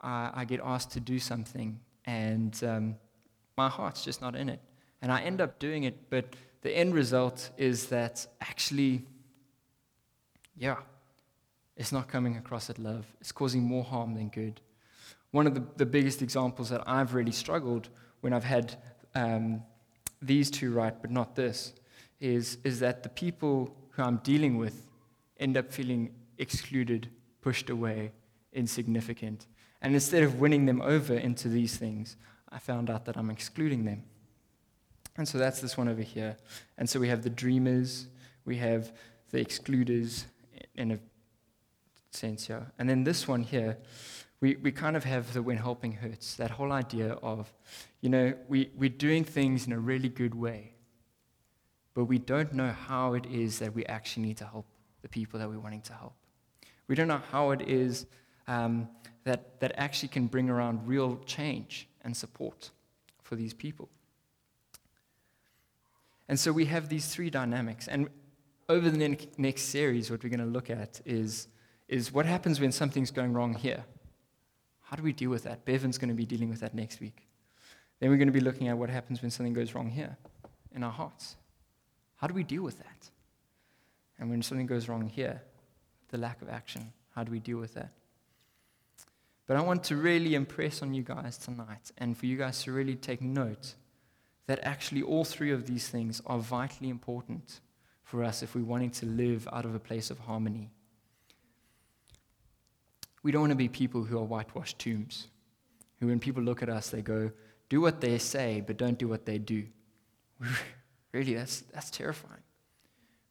I, 0.01 0.29
I 0.33 0.43
get 0.43 0.59
asked 0.61 0.91
to 0.91 0.99
do 0.99 1.19
something 1.19 1.79
and 2.03 2.61
um, 2.65 2.95
my 3.55 3.69
heart's 3.69 4.03
just 4.03 4.21
not 4.21 4.35
in 4.35 4.49
it. 4.49 4.59
And 5.01 5.09
I 5.09 5.21
end 5.21 5.39
up 5.39 5.57
doing 5.57 5.85
it, 5.85 6.09
but 6.09 6.35
the 6.65 6.75
end 6.75 6.95
result 6.95 7.51
is 7.58 7.86
that 7.89 8.25
actually, 8.41 9.04
yeah, 10.58 10.78
it's 11.78 11.91
not 11.91 12.08
coming 12.08 12.38
across 12.38 12.71
at 12.71 12.80
love. 12.80 13.06
It's 13.21 13.32
causing 13.32 13.62
more 13.62 13.84
harm 13.84 14.15
than 14.15 14.30
good. 14.30 14.62
One 15.30 15.45
of 15.45 15.54
the, 15.54 15.63
the 15.78 15.86
biggest 15.86 16.23
examples 16.23 16.69
that 16.69 16.82
I've 16.88 17.13
really 17.13 17.34
struggled 17.34 17.89
when 18.21 18.34
I've 18.34 18.45
had 18.45 18.78
um, 19.13 19.62
these 20.23 20.49
two 20.49 20.73
right, 20.73 20.95
but 20.99 21.12
not 21.12 21.36
this, 21.36 21.71
is, 22.19 22.58
is 22.63 22.80
that 22.80 23.04
the 23.04 23.10
people 23.10 23.78
who 23.91 24.01
I'm 24.01 24.17
dealing 24.23 24.58
with 24.58 24.88
end 25.39 25.58
up 25.58 25.71
feeling 25.71 26.15
excluded, 26.39 27.10
pushed 27.41 27.69
away, 27.69 28.12
insignificant. 28.54 29.45
And 29.84 29.93
instead 29.93 30.23
of 30.23 30.39
winning 30.39 30.65
them 30.65 30.82
over 30.82 31.13
into 31.13 31.47
these 31.47 31.78
things, 31.78 32.17
I 32.49 32.58
found 32.58 32.89
out 32.89 33.06
that 33.06 33.17
I'm 33.17 33.30
excluding 33.30 33.86
them. 33.86 34.01
And 35.17 35.28
so 35.28 35.38
that's 35.38 35.62
this 35.62 35.78
one 35.78 35.88
over 35.88 36.01
here. 36.01 36.38
And 36.78 36.89
so 36.89 36.99
we 36.99 37.08
have 37.08 37.23
the 37.23 37.30
dreamers, 37.30 38.08
we 38.43 38.58
have 38.58 38.91
the 39.32 39.39
excluders 39.39 40.25
in 40.75 40.91
a 40.91 40.99
sense, 42.12 42.49
yeah. 42.49 42.63
And 42.78 42.89
then 42.89 43.04
this 43.04 43.28
one 43.28 43.43
here, 43.43 43.78
we, 44.41 44.56
we 44.58 44.71
kind 44.71 44.97
of 44.97 45.04
have 45.06 45.34
the 45.34 45.41
when 45.41 45.58
helping 45.58 45.93
hurts, 45.93 46.36
that 46.36 46.51
whole 46.51 46.71
idea 46.71 47.13
of, 47.13 47.51
you 48.01 48.10
know, 48.10 48.34
we, 48.47 48.69
we're 48.75 48.89
doing 48.89 49.23
things 49.23 49.65
in 49.65 49.73
a 49.73 49.80
really 49.80 50.10
good 50.10 50.36
way, 50.36 50.73
but 51.93 52.06
we 52.06 52.19
don't 52.19 52.54
know 52.54 52.71
how 52.71 53.13
it 53.13 53.25
is 53.25 53.60
that 53.60 53.73
we 53.73 53.86
actually 53.86 54.28
need 54.28 54.38
to 54.38 54.45
help 54.45 54.65
the 55.01 55.10
people 55.10 55.39
that 55.39 55.47
we're 55.47 55.60
wanting 55.60 55.82
to 55.82 55.93
help. 55.93 56.13
We 56.88 56.95
don't 56.95 57.08
know 57.08 57.21
how 57.32 57.51
it 57.51 57.62
is 57.62 58.06
um, 58.47 58.89
that, 59.23 59.60
that 59.62 59.71
actually 59.78 60.10
can 60.10 60.28
bring 60.28 60.49
around 60.49 60.88
real 60.88 61.17
change 61.25 61.88
and 62.04 62.15
support 62.15 62.71
for 63.23 63.36
these 63.36 63.54
people. 63.54 63.89
And 66.27 66.39
so 66.39 66.51
we 66.51 66.65
have 66.65 66.89
these 66.89 67.07
three 67.07 67.29
dynamics. 67.29 67.88
And 67.88 68.09
over 68.67 68.89
the 68.89 69.17
next 69.38 69.63
series, 69.63 70.09
what 70.09 70.23
we're 70.23 70.29
going 70.29 70.39
to 70.39 70.45
look 70.45 70.69
at 70.69 71.01
is 71.05 71.47
is 71.88 72.11
what 72.11 72.25
happens 72.25 72.59
when 72.59 72.71
something's 72.71 73.11
going 73.11 73.33
wrong 73.33 73.53
here? 73.53 73.83
How 74.81 74.95
do 74.95 75.03
we 75.03 75.13
deal 75.13 75.29
with 75.29 75.43
that? 75.43 75.65
Bevan's 75.65 75.97
going 75.97 76.09
to 76.09 76.15
be 76.15 76.25
dealing 76.25 76.49
with 76.49 76.59
that 76.61 76.73
next 76.73 76.99
week. 76.99 77.27
Then 77.99 78.09
we're 78.09 78.17
going 78.17 78.27
to 78.27 78.33
be 78.33 78.39
looking 78.39 78.67
at 78.67 78.77
what 78.77 78.89
happens 78.89 79.21
when 79.21 79.31
something 79.31 79.53
goes 79.53 79.73
wrong 79.75 79.89
here 79.89 80.17
in 80.73 80.83
our 80.83 80.91
hearts. 80.91 81.35
How 82.17 82.27
do 82.27 82.33
we 82.33 82.43
deal 82.43 82.63
with 82.63 82.77
that? 82.79 83.09
And 84.19 84.29
when 84.29 84.41
something 84.41 84.65
goes 84.65 84.88
wrong 84.89 85.09
here, 85.09 85.41
the 86.09 86.17
lack 86.17 86.41
of 86.41 86.49
action, 86.49 86.91
how 87.13 87.23
do 87.23 87.31
we 87.31 87.39
deal 87.39 87.57
with 87.57 87.73
that? 87.75 87.91
But 89.47 89.57
I 89.57 89.61
want 89.61 89.83
to 89.85 89.95
really 89.95 90.33
impress 90.33 90.81
on 90.81 90.93
you 90.93 91.03
guys 91.03 91.38
tonight 91.38 91.91
and 91.97 92.17
for 92.17 92.25
you 92.25 92.38
guys 92.38 92.63
to 92.63 92.71
really 92.71 92.95
take 92.95 93.21
note 93.21 93.75
that 94.47 94.60
actually 94.63 95.01
all 95.01 95.23
three 95.23 95.51
of 95.51 95.65
these 95.65 95.88
things 95.88 96.21
are 96.25 96.39
vitally 96.39 96.89
important 96.89 97.60
for 98.03 98.23
us 98.23 98.43
if 98.43 98.55
we're 98.55 98.63
wanting 98.63 98.91
to 98.91 99.05
live 99.05 99.47
out 99.51 99.65
of 99.65 99.73
a 99.73 99.79
place 99.79 100.12
of 100.12 100.19
harmony. 100.19 100.69
We 103.23 103.31
don't 103.31 103.41
want 103.41 103.51
to 103.51 103.58
be 103.58 103.67
people 103.67 104.03
who 104.03 104.19
are 104.19 104.23
whitewashed 104.23 104.77
tombs, 104.77 105.27
who, 105.99 106.08
when 106.08 106.19
people 106.19 106.43
look 106.43 106.62
at 106.62 106.69
us, 106.69 106.89
they 106.91 107.01
go, 107.01 107.31
do 107.69 107.81
what 107.81 107.99
they 107.99 108.19
say, 108.19 108.62
but 108.65 108.77
don't 108.77 108.99
do 108.99 109.08
what 109.08 109.25
they 109.25 109.39
do. 109.39 109.65
really, 111.12 111.34
that's, 111.34 111.62
that's 111.73 111.89
terrifying. 111.89 112.43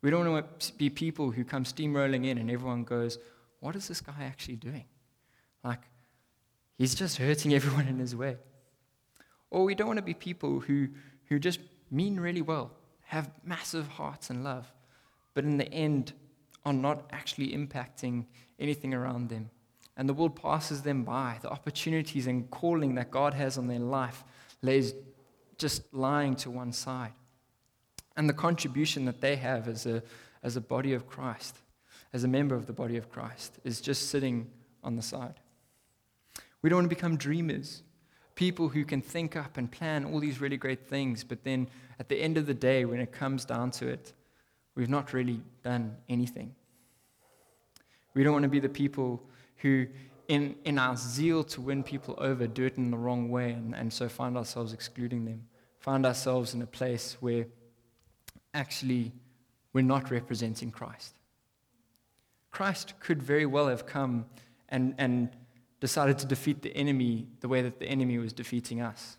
We 0.03 0.11
don't 0.11 0.31
want 0.31 0.61
to 0.61 0.73
be 0.75 0.91
people 0.91 1.31
who 1.31 1.45
come 1.45 1.65
steamrolling 1.65 2.27
in 2.27 2.39
and 2.39 2.51
everyone 2.51 2.85
goes, 2.85 3.19
What 3.61 3.77
is 3.77 3.89
this 3.89 4.01
guy 4.01 4.13
actually 4.21 4.57
doing? 4.57 4.85
Like, 5.63 5.81
he's 6.77 6.95
just 6.95 7.17
hurting 7.17 7.55
everyone 7.59 7.89
in 7.89 7.99
his 7.99 8.15
way. 8.15 8.37
Or 9.55 9.65
we 9.65 9.75
don't 9.75 9.87
want 9.87 9.99
to 9.99 10.03
be 10.03 10.15
people 10.15 10.61
who, 10.61 10.89
who 11.29 11.39
just 11.39 11.61
mean 11.91 12.19
really 12.19 12.43
well, 12.43 12.73
have 13.05 13.31
massive 13.45 13.87
hearts 13.89 14.31
and 14.31 14.43
love, 14.43 14.73
but 15.33 15.45
in 15.45 15.57
the 15.59 15.73
end 15.73 16.13
are 16.65 16.73
not 16.73 17.09
actually 17.13 17.53
impacting 17.53 18.25
anything 18.59 18.93
around 18.93 19.29
them 19.29 19.51
and 19.97 20.09
the 20.09 20.15
world 20.15 20.35
passes 20.41 20.83
them 20.83 21.05
by. 21.05 21.39
The 21.41 21.51
opportunities 21.51 22.27
and 22.27 22.51
calling 22.51 22.95
that 22.97 23.11
God 23.11 23.35
has 23.35 23.59
on 23.59 23.69
their 23.69 23.79
life 23.79 24.25
lays 24.63 24.93
just 25.57 25.93
lying 25.95 26.35
to 26.37 26.51
one 26.51 26.73
side. 26.73 27.13
And 28.17 28.29
the 28.29 28.35
contribution 28.35 29.05
that 29.05 29.21
they 29.21 29.37
have 29.37 29.69
as 29.69 29.87
a, 29.87 30.03
as 30.43 30.57
a 30.57 30.61
body 30.61 30.95
of 30.95 31.07
Christ, 31.07 31.57
as 32.13 32.25
a 32.25 32.29
member 32.29 32.55
of 32.55 32.67
the 32.67 32.73
body 32.73 32.97
of 32.97 33.11
Christ, 33.11 33.59
is 33.65 33.81
just 33.81 34.11
sitting 34.11 34.51
on 34.83 34.97
the 34.97 35.03
side. 35.03 35.35
We 36.63 36.71
don't 36.71 36.79
want 36.79 36.91
to 36.91 36.95
become 36.95 37.17
dreamers, 37.17 37.83
people 38.35 38.69
who 38.69 38.85
can 38.85 39.01
think 39.01 39.37
up 39.37 39.57
and 39.57 39.71
plan 39.71 40.05
all 40.05 40.21
these 40.21 40.41
really 40.41 40.57
great 40.57 40.87
things, 40.87 41.23
but 41.23 41.45
then 41.45 41.69
at 41.99 42.09
the 42.09 42.21
end 42.21 42.37
of 42.37 42.47
the 42.47 42.55
day, 42.55 42.85
when 42.85 43.01
it 43.01 43.13
comes 43.13 43.45
down 43.45 43.71
to 43.73 43.87
it, 43.89 44.13
we've 44.75 44.89
not 44.89 45.13
really 45.13 45.41
done 45.63 45.97
anything. 46.09 46.55
We 48.15 48.25
don't 48.25 48.33
want 48.33 48.45
to 48.45 48.49
be 48.49 48.61
the 48.61 48.69
people 48.69 49.23
who, 49.57 49.87
in, 50.29 50.57
in 50.65 50.79
our 50.79 50.97
zeal 50.97 51.45
to 51.45 51.61
win 51.61 51.83
people 51.83 52.15
over, 52.19 52.47
do 52.47 52.65
it 52.65 52.77
in 52.77 52.91
the 52.91 52.97
wrong 52.97 53.29
way 53.29 53.53
and, 53.53 53.75
and 53.75 53.93
so 53.93 54.09
find 54.09 54.37
ourselves 54.37 54.73
excluding 54.73 55.25
them. 55.25 55.47
Find 55.81 56.07
ourselves 56.07 56.55
in 56.55 56.63
a 56.63 56.67
place 56.67 57.17
where 57.21 57.47
actually 58.53 59.13
we're 59.73 59.83
not 59.83 60.11
representing 60.11 60.71
Christ. 60.71 61.15
Christ 62.51 62.95
could 63.01 63.23
very 63.23 63.47
well 63.47 63.69
have 63.69 63.85
come 63.85 64.27
and, 64.69 64.95
and 64.99 65.31
decided 65.85 66.19
to 66.19 66.25
defeat 66.25 66.63
the 66.63 66.75
enemy 66.75 67.27
the 67.41 67.47
way 67.47 67.61
that 67.61 67.79
the 67.79 67.85
enemy 67.85 68.17
was 68.17 68.33
defeating 68.33 68.81
us. 68.81 69.19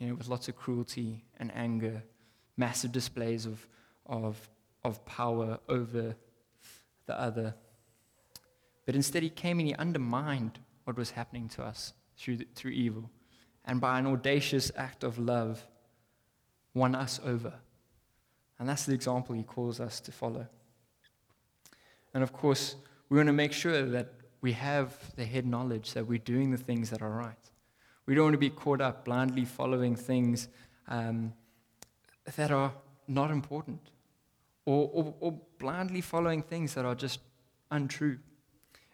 You 0.00 0.08
know, 0.08 0.14
with 0.16 0.26
lots 0.26 0.48
of 0.48 0.56
cruelty 0.56 1.22
and 1.38 1.52
anger, 1.54 2.02
massive 2.56 2.90
displays 2.90 3.46
of, 3.46 3.64
of, 4.04 4.50
of 4.82 5.06
power 5.06 5.60
over 5.68 6.16
the 7.06 7.20
other. 7.20 7.54
But 8.86 8.96
instead, 8.96 9.22
he 9.22 9.30
came 9.30 9.60
and 9.60 9.68
he 9.68 9.74
undermined 9.76 10.58
what 10.82 10.96
was 10.96 11.12
happening 11.12 11.48
to 11.50 11.62
us 11.62 11.92
through, 12.18 12.38
the, 12.38 12.46
through 12.56 12.72
evil. 12.72 13.08
And 13.64 13.80
by 13.80 14.00
an 14.00 14.06
audacious 14.08 14.72
act 14.74 15.04
of 15.04 15.16
love, 15.16 15.64
won 16.74 16.96
us 16.96 17.20
over. 17.24 17.52
And 18.58 18.68
that's 18.68 18.84
the 18.84 18.94
example 18.94 19.36
he 19.36 19.44
calls 19.44 19.78
us 19.78 20.00
to 20.00 20.10
follow. 20.10 20.48
And 22.14 22.24
of 22.24 22.32
course, 22.32 22.74
we 23.08 23.16
want 23.16 23.28
to 23.28 23.32
make 23.32 23.52
sure 23.52 23.86
that 23.86 24.08
we 24.42 24.52
have 24.52 24.94
the 25.16 25.24
head 25.24 25.46
knowledge 25.46 25.94
that 25.94 26.06
we're 26.06 26.18
doing 26.18 26.50
the 26.50 26.58
things 26.58 26.90
that 26.90 27.00
are 27.00 27.10
right. 27.10 27.50
We 28.04 28.14
don't 28.14 28.24
want 28.24 28.34
to 28.34 28.38
be 28.38 28.50
caught 28.50 28.80
up 28.80 29.04
blindly 29.04 29.44
following 29.44 29.96
things 29.96 30.48
um, 30.88 31.32
that 32.36 32.50
are 32.50 32.72
not 33.08 33.30
important 33.30 33.80
or, 34.66 34.90
or, 34.92 35.14
or 35.20 35.40
blindly 35.58 36.00
following 36.00 36.42
things 36.42 36.74
that 36.74 36.84
are 36.84 36.96
just 36.96 37.20
untrue. 37.70 38.18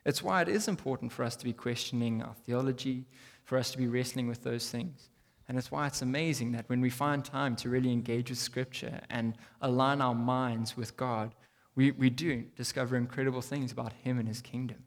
It's 0.04 0.22
why 0.22 0.42
it 0.42 0.48
is 0.48 0.68
important 0.68 1.12
for 1.12 1.24
us 1.24 1.37
to 1.37 1.44
be 1.44 1.52
questioning 1.52 2.22
our 2.22 2.34
theology, 2.46 3.06
for 3.44 3.58
us 3.58 3.70
to 3.72 3.78
be 3.78 3.88
wrestling 3.88 4.28
with 4.28 4.42
those 4.42 4.70
things. 4.70 5.08
And 5.48 5.56
it's 5.56 5.70
why 5.70 5.87
it's 5.87 6.02
amazing 6.02 6.52
that 6.52 6.68
when 6.68 6.82
we 6.82 6.90
find 6.90 7.24
time 7.24 7.56
to 7.56 7.70
really 7.70 7.90
engage 7.90 8.28
with 8.28 8.38
Scripture 8.38 9.00
and 9.08 9.34
align 9.62 10.02
our 10.02 10.14
minds 10.14 10.76
with 10.76 10.96
God, 10.96 11.34
we, 11.74 11.92
we 11.92 12.11
do 12.11 12.44
discover 12.56 12.96
incredible 12.96 13.40
things 13.40 13.72
about 13.72 13.94
Him 13.94 14.18
and 14.18 14.28
His 14.28 14.42
kingdom. 14.42 14.84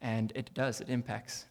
And 0.00 0.32
it 0.34 0.54
does, 0.54 0.80
it 0.80 0.88
impacts. 0.88 1.46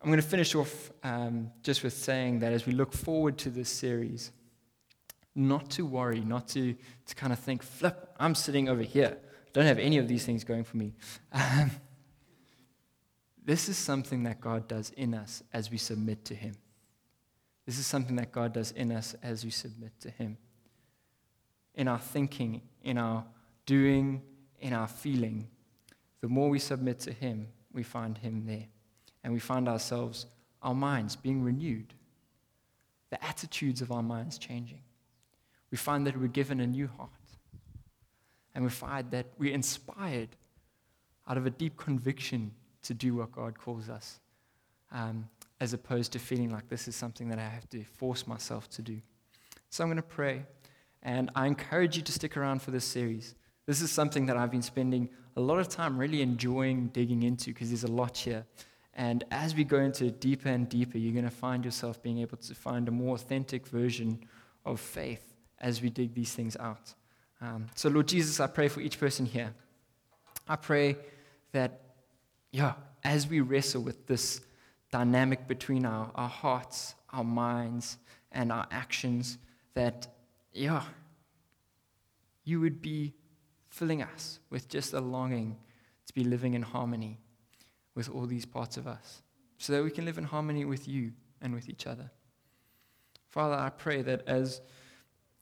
I'm 0.00 0.08
going 0.08 0.20
to 0.20 0.26
finish 0.26 0.54
off 0.54 0.92
um, 1.02 1.50
just 1.62 1.82
with 1.82 1.92
saying 1.92 2.40
that 2.40 2.52
as 2.52 2.66
we 2.66 2.72
look 2.72 2.92
forward 2.92 3.38
to 3.38 3.50
this 3.50 3.68
series, 3.68 4.30
not 5.34 5.70
to 5.70 5.86
worry, 5.86 6.20
not 6.20 6.48
to, 6.48 6.74
to 7.06 7.14
kind 7.14 7.32
of 7.32 7.38
think, 7.38 7.62
flip, 7.62 8.14
I'm 8.18 8.34
sitting 8.34 8.68
over 8.68 8.82
here 8.82 9.18
don't 9.52 9.66
have 9.66 9.78
any 9.78 9.98
of 9.98 10.08
these 10.08 10.24
things 10.24 10.44
going 10.44 10.64
for 10.64 10.76
me. 10.76 10.94
Um, 11.32 11.70
this 13.44 13.68
is 13.68 13.76
something 13.76 14.22
that 14.24 14.40
God 14.40 14.68
does 14.68 14.90
in 14.90 15.14
us 15.14 15.42
as 15.52 15.70
we 15.70 15.78
submit 15.78 16.24
to 16.26 16.34
Him. 16.34 16.54
This 17.66 17.78
is 17.78 17.86
something 17.86 18.16
that 18.16 18.30
God 18.30 18.52
does 18.52 18.72
in 18.72 18.92
us 18.92 19.16
as 19.22 19.44
we 19.44 19.50
submit 19.50 19.92
to 20.00 20.10
Him. 20.10 20.36
In 21.74 21.88
our 21.88 21.98
thinking, 21.98 22.62
in 22.82 22.98
our 22.98 23.24
doing, 23.66 24.22
in 24.60 24.72
our 24.72 24.86
feeling, 24.86 25.48
the 26.20 26.28
more 26.28 26.48
we 26.48 26.58
submit 26.58 26.98
to 27.00 27.12
Him, 27.12 27.48
we 27.72 27.82
find 27.82 28.18
Him 28.18 28.44
there. 28.46 28.66
And 29.24 29.32
we 29.32 29.40
find 29.40 29.68
ourselves, 29.68 30.26
our 30.62 30.74
minds 30.74 31.16
being 31.16 31.42
renewed, 31.42 31.94
the 33.10 33.22
attitudes 33.24 33.82
of 33.82 33.92
our 33.92 34.02
minds 34.02 34.38
changing. 34.38 34.80
We 35.70 35.76
find 35.76 36.06
that 36.06 36.18
we're 36.18 36.28
given 36.28 36.60
a 36.60 36.66
new 36.66 36.88
heart 36.88 37.10
and 38.54 38.64
we 38.64 38.70
find 38.70 39.10
that 39.10 39.26
we're 39.38 39.54
inspired 39.54 40.30
out 41.28 41.36
of 41.36 41.46
a 41.46 41.50
deep 41.50 41.76
conviction 41.76 42.50
to 42.82 42.94
do 42.94 43.14
what 43.14 43.30
God 43.30 43.58
calls 43.58 43.88
us, 43.88 44.18
um, 44.90 45.28
as 45.60 45.72
opposed 45.74 46.12
to 46.12 46.18
feeling 46.18 46.50
like 46.50 46.68
this 46.68 46.88
is 46.88 46.96
something 46.96 47.28
that 47.28 47.38
I 47.38 47.48
have 47.48 47.68
to 47.70 47.84
force 47.84 48.26
myself 48.26 48.68
to 48.70 48.82
do. 48.82 49.00
So 49.70 49.84
I'm 49.84 49.90
going 49.90 49.96
to 49.96 50.02
pray, 50.02 50.42
and 51.02 51.30
I 51.34 51.46
encourage 51.46 51.96
you 51.96 52.02
to 52.02 52.12
stick 52.12 52.36
around 52.36 52.62
for 52.62 52.70
this 52.70 52.84
series. 52.84 53.34
This 53.68 53.82
is 53.82 53.90
something 53.90 54.24
that 54.26 54.38
I've 54.38 54.50
been 54.50 54.62
spending 54.62 55.10
a 55.36 55.42
lot 55.42 55.58
of 55.58 55.68
time 55.68 55.98
really 55.98 56.22
enjoying 56.22 56.86
digging 56.86 57.22
into 57.22 57.50
because 57.50 57.68
there's 57.68 57.84
a 57.84 57.92
lot 57.92 58.16
here. 58.16 58.46
And 58.94 59.24
as 59.30 59.54
we 59.54 59.62
go 59.62 59.78
into 59.78 60.10
deeper 60.10 60.48
and 60.48 60.66
deeper, 60.66 60.96
you're 60.96 61.12
going 61.12 61.26
to 61.26 61.30
find 61.30 61.66
yourself 61.66 62.02
being 62.02 62.16
able 62.20 62.38
to 62.38 62.54
find 62.54 62.88
a 62.88 62.90
more 62.90 63.14
authentic 63.14 63.66
version 63.66 64.20
of 64.64 64.80
faith 64.80 65.34
as 65.60 65.82
we 65.82 65.90
dig 65.90 66.14
these 66.14 66.32
things 66.32 66.56
out. 66.56 66.94
Um, 67.42 67.66
so, 67.74 67.90
Lord 67.90 68.08
Jesus, 68.08 68.40
I 68.40 68.46
pray 68.46 68.68
for 68.68 68.80
each 68.80 68.98
person 68.98 69.26
here. 69.26 69.52
I 70.48 70.56
pray 70.56 70.96
that, 71.52 71.82
yeah, 72.50 72.72
as 73.04 73.28
we 73.28 73.42
wrestle 73.42 73.82
with 73.82 74.06
this 74.06 74.40
dynamic 74.90 75.46
between 75.46 75.84
our, 75.84 76.10
our 76.14 76.30
hearts, 76.30 76.94
our 77.12 77.22
minds, 77.22 77.98
and 78.32 78.50
our 78.50 78.66
actions, 78.70 79.36
that, 79.74 80.06
yeah, 80.54 80.84
you 82.44 82.62
would 82.62 82.80
be 82.80 83.12
filling 83.78 84.02
us 84.02 84.40
with 84.50 84.68
just 84.68 84.92
a 84.92 85.00
longing 85.00 85.56
to 86.06 86.12
be 86.12 86.24
living 86.24 86.54
in 86.54 86.62
harmony 86.62 87.20
with 87.94 88.08
all 88.08 88.26
these 88.26 88.44
parts 88.44 88.76
of 88.76 88.86
us 88.86 89.22
so 89.56 89.72
that 89.72 89.84
we 89.84 89.90
can 89.90 90.04
live 90.04 90.18
in 90.18 90.24
harmony 90.24 90.64
with 90.64 90.88
you 90.88 91.12
and 91.40 91.54
with 91.54 91.68
each 91.68 91.86
other. 91.86 92.10
Father, 93.28 93.54
I 93.54 93.70
pray 93.70 94.02
that 94.02 94.26
as 94.26 94.60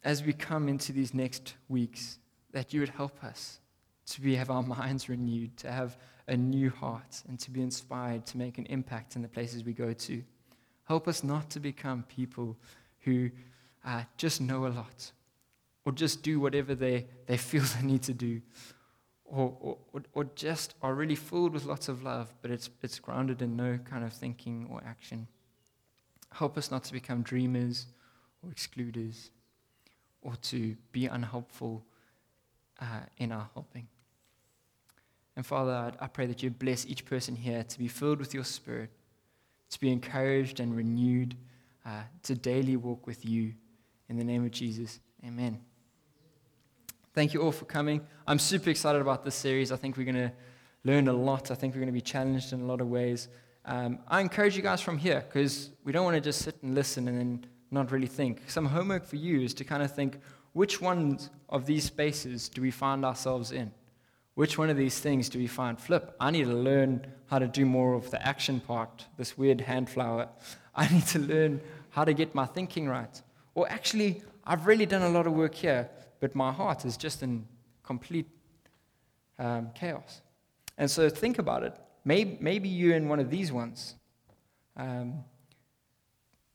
as 0.04 0.22
we 0.22 0.32
come 0.32 0.68
into 0.68 0.92
these 0.92 1.12
next 1.14 1.54
weeks, 1.68 2.20
that 2.52 2.72
you 2.72 2.78
would 2.78 2.90
help 2.90 3.24
us 3.24 3.58
to 4.06 4.20
be, 4.20 4.36
have 4.36 4.50
our 4.50 4.62
minds 4.62 5.08
renewed, 5.08 5.56
to 5.56 5.72
have 5.72 5.98
a 6.28 6.36
new 6.36 6.70
heart, 6.70 7.22
and 7.28 7.40
to 7.40 7.50
be 7.50 7.60
inspired 7.60 8.24
to 8.26 8.38
make 8.38 8.58
an 8.58 8.66
impact 8.66 9.16
in 9.16 9.22
the 9.22 9.28
places 9.28 9.64
we 9.64 9.72
go 9.72 9.92
to. 9.92 10.22
Help 10.84 11.08
us 11.08 11.24
not 11.24 11.50
to 11.50 11.58
become 11.58 12.04
people 12.04 12.56
who 13.00 13.30
uh, 13.84 14.02
just 14.16 14.40
know 14.40 14.66
a 14.66 14.68
lot 14.68 15.10
or 15.86 15.92
just 15.92 16.22
do 16.22 16.38
whatever 16.38 16.74
they, 16.74 17.06
they 17.26 17.38
feel 17.38 17.62
they 17.80 17.86
need 17.86 18.02
to 18.02 18.12
do 18.12 18.42
or, 19.28 19.78
or, 19.92 20.02
or 20.12 20.24
just 20.34 20.74
are 20.82 20.94
really 20.94 21.14
filled 21.14 21.52
with 21.52 21.64
lots 21.64 21.88
of 21.88 22.02
love, 22.02 22.32
but 22.42 22.50
it's, 22.50 22.70
it's 22.82 22.98
grounded 22.98 23.42
in 23.42 23.56
no 23.56 23.78
kind 23.78 24.04
of 24.04 24.12
thinking 24.12 24.68
or 24.70 24.82
action. 24.86 25.26
Help 26.32 26.56
us 26.56 26.70
not 26.70 26.84
to 26.84 26.92
become 26.92 27.22
dreamers 27.22 27.86
or 28.42 28.50
excluders 28.50 29.30
or 30.22 30.36
to 30.36 30.76
be 30.92 31.06
unhelpful 31.06 31.84
uh, 32.80 33.00
in 33.18 33.32
our 33.32 33.48
helping. 33.54 33.88
And 35.34 35.44
Father, 35.44 35.72
I, 35.72 36.04
I 36.04 36.08
pray 36.08 36.26
that 36.26 36.42
you 36.42 36.50
bless 36.50 36.86
each 36.86 37.04
person 37.04 37.36
here 37.36 37.62
to 37.62 37.78
be 37.78 37.88
filled 37.88 38.18
with 38.18 38.32
your 38.32 38.44
Spirit, 38.44 38.90
to 39.70 39.80
be 39.80 39.90
encouraged 39.90 40.60
and 40.60 40.74
renewed, 40.74 41.36
uh, 41.84 42.02
to 42.22 42.34
daily 42.34 42.76
walk 42.76 43.06
with 43.06 43.24
you. 43.24 43.54
In 44.08 44.16
the 44.16 44.24
name 44.24 44.44
of 44.44 44.52
Jesus, 44.52 45.00
amen. 45.24 45.60
Thank 47.16 47.32
you 47.32 47.40
all 47.40 47.50
for 47.50 47.64
coming. 47.64 48.02
I'm 48.26 48.38
super 48.38 48.68
excited 48.68 49.00
about 49.00 49.24
this 49.24 49.34
series. 49.34 49.72
I 49.72 49.76
think 49.76 49.96
we're 49.96 50.04
going 50.04 50.16
to 50.16 50.32
learn 50.84 51.08
a 51.08 51.14
lot. 51.14 51.50
I 51.50 51.54
think 51.54 51.72
we're 51.72 51.80
going 51.80 51.86
to 51.86 51.92
be 51.92 52.02
challenged 52.02 52.52
in 52.52 52.60
a 52.60 52.66
lot 52.66 52.82
of 52.82 52.88
ways. 52.88 53.28
Um, 53.64 54.00
I 54.06 54.20
encourage 54.20 54.54
you 54.54 54.62
guys 54.62 54.82
from 54.82 54.98
here 54.98 55.24
because 55.26 55.70
we 55.82 55.92
don't 55.92 56.04
want 56.04 56.16
to 56.16 56.20
just 56.20 56.42
sit 56.42 56.56
and 56.62 56.74
listen 56.74 57.08
and 57.08 57.18
then 57.18 57.46
not 57.70 57.90
really 57.90 58.06
think. 58.06 58.42
Some 58.48 58.66
homework 58.66 59.06
for 59.06 59.16
you 59.16 59.40
is 59.40 59.54
to 59.54 59.64
kind 59.64 59.82
of 59.82 59.94
think 59.94 60.20
which 60.52 60.82
ones 60.82 61.30
of 61.48 61.64
these 61.64 61.84
spaces 61.84 62.50
do 62.50 62.60
we 62.60 62.70
find 62.70 63.02
ourselves 63.02 63.50
in? 63.50 63.72
Which 64.34 64.58
one 64.58 64.68
of 64.68 64.76
these 64.76 64.98
things 64.98 65.30
do 65.30 65.38
we 65.38 65.46
find? 65.46 65.80
Flip, 65.80 66.14
I 66.20 66.30
need 66.30 66.44
to 66.44 66.52
learn 66.52 67.06
how 67.30 67.38
to 67.38 67.48
do 67.48 67.64
more 67.64 67.94
of 67.94 68.10
the 68.10 68.22
action 68.28 68.60
part, 68.60 69.06
this 69.16 69.38
weird 69.38 69.62
hand 69.62 69.88
flower. 69.88 70.28
I 70.74 70.92
need 70.92 71.06
to 71.06 71.18
learn 71.18 71.62
how 71.88 72.04
to 72.04 72.12
get 72.12 72.34
my 72.34 72.44
thinking 72.44 72.90
right. 72.90 73.22
Or 73.54 73.66
actually, 73.70 74.20
I've 74.44 74.66
really 74.66 74.84
done 74.84 75.00
a 75.00 75.08
lot 75.08 75.26
of 75.26 75.32
work 75.32 75.54
here, 75.54 75.88
but 76.20 76.34
my 76.34 76.52
heart 76.52 76.84
is 76.84 76.96
just 76.96 77.22
in 77.22 77.46
complete 77.82 78.26
um, 79.38 79.70
chaos. 79.74 80.22
And 80.78 80.90
so 80.90 81.08
think 81.08 81.38
about 81.38 81.62
it. 81.62 81.74
Maybe, 82.04 82.36
maybe 82.40 82.68
you're 82.68 82.96
in 82.96 83.08
one 83.08 83.20
of 83.20 83.30
these 83.30 83.52
ones. 83.52 83.94
Um, 84.76 85.24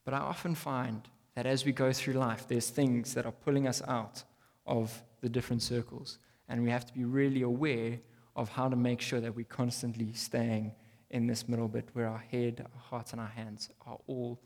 but 0.05 0.13
I 0.13 0.19
often 0.19 0.55
find 0.55 1.07
that 1.35 1.45
as 1.45 1.65
we 1.65 1.71
go 1.71 1.91
through 1.91 2.13
life, 2.13 2.47
there's 2.47 2.69
things 2.69 3.13
that 3.13 3.25
are 3.25 3.31
pulling 3.31 3.67
us 3.67 3.81
out 3.87 4.23
of 4.65 5.01
the 5.21 5.29
different 5.29 5.61
circles. 5.61 6.19
And 6.49 6.63
we 6.63 6.69
have 6.69 6.85
to 6.85 6.93
be 6.93 7.05
really 7.05 7.41
aware 7.41 7.99
of 8.35 8.49
how 8.49 8.69
to 8.69 8.75
make 8.75 9.01
sure 9.01 9.19
that 9.19 9.35
we're 9.35 9.45
constantly 9.45 10.13
staying 10.13 10.73
in 11.09 11.27
this 11.27 11.47
middle 11.47 11.67
bit 11.67 11.89
where 11.93 12.07
our 12.07 12.23
head, 12.31 12.65
our 12.73 12.81
heart, 12.81 13.11
and 13.11 13.21
our 13.21 13.27
hands 13.27 13.69
are 13.85 13.97
all 14.07 14.39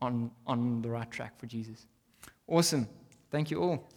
on, 0.00 0.30
on 0.46 0.82
the 0.82 0.88
right 0.88 1.10
track 1.10 1.38
for 1.38 1.46
Jesus. 1.46 1.86
Awesome. 2.46 2.88
Thank 3.30 3.50
you 3.50 3.62
all. 3.62 3.88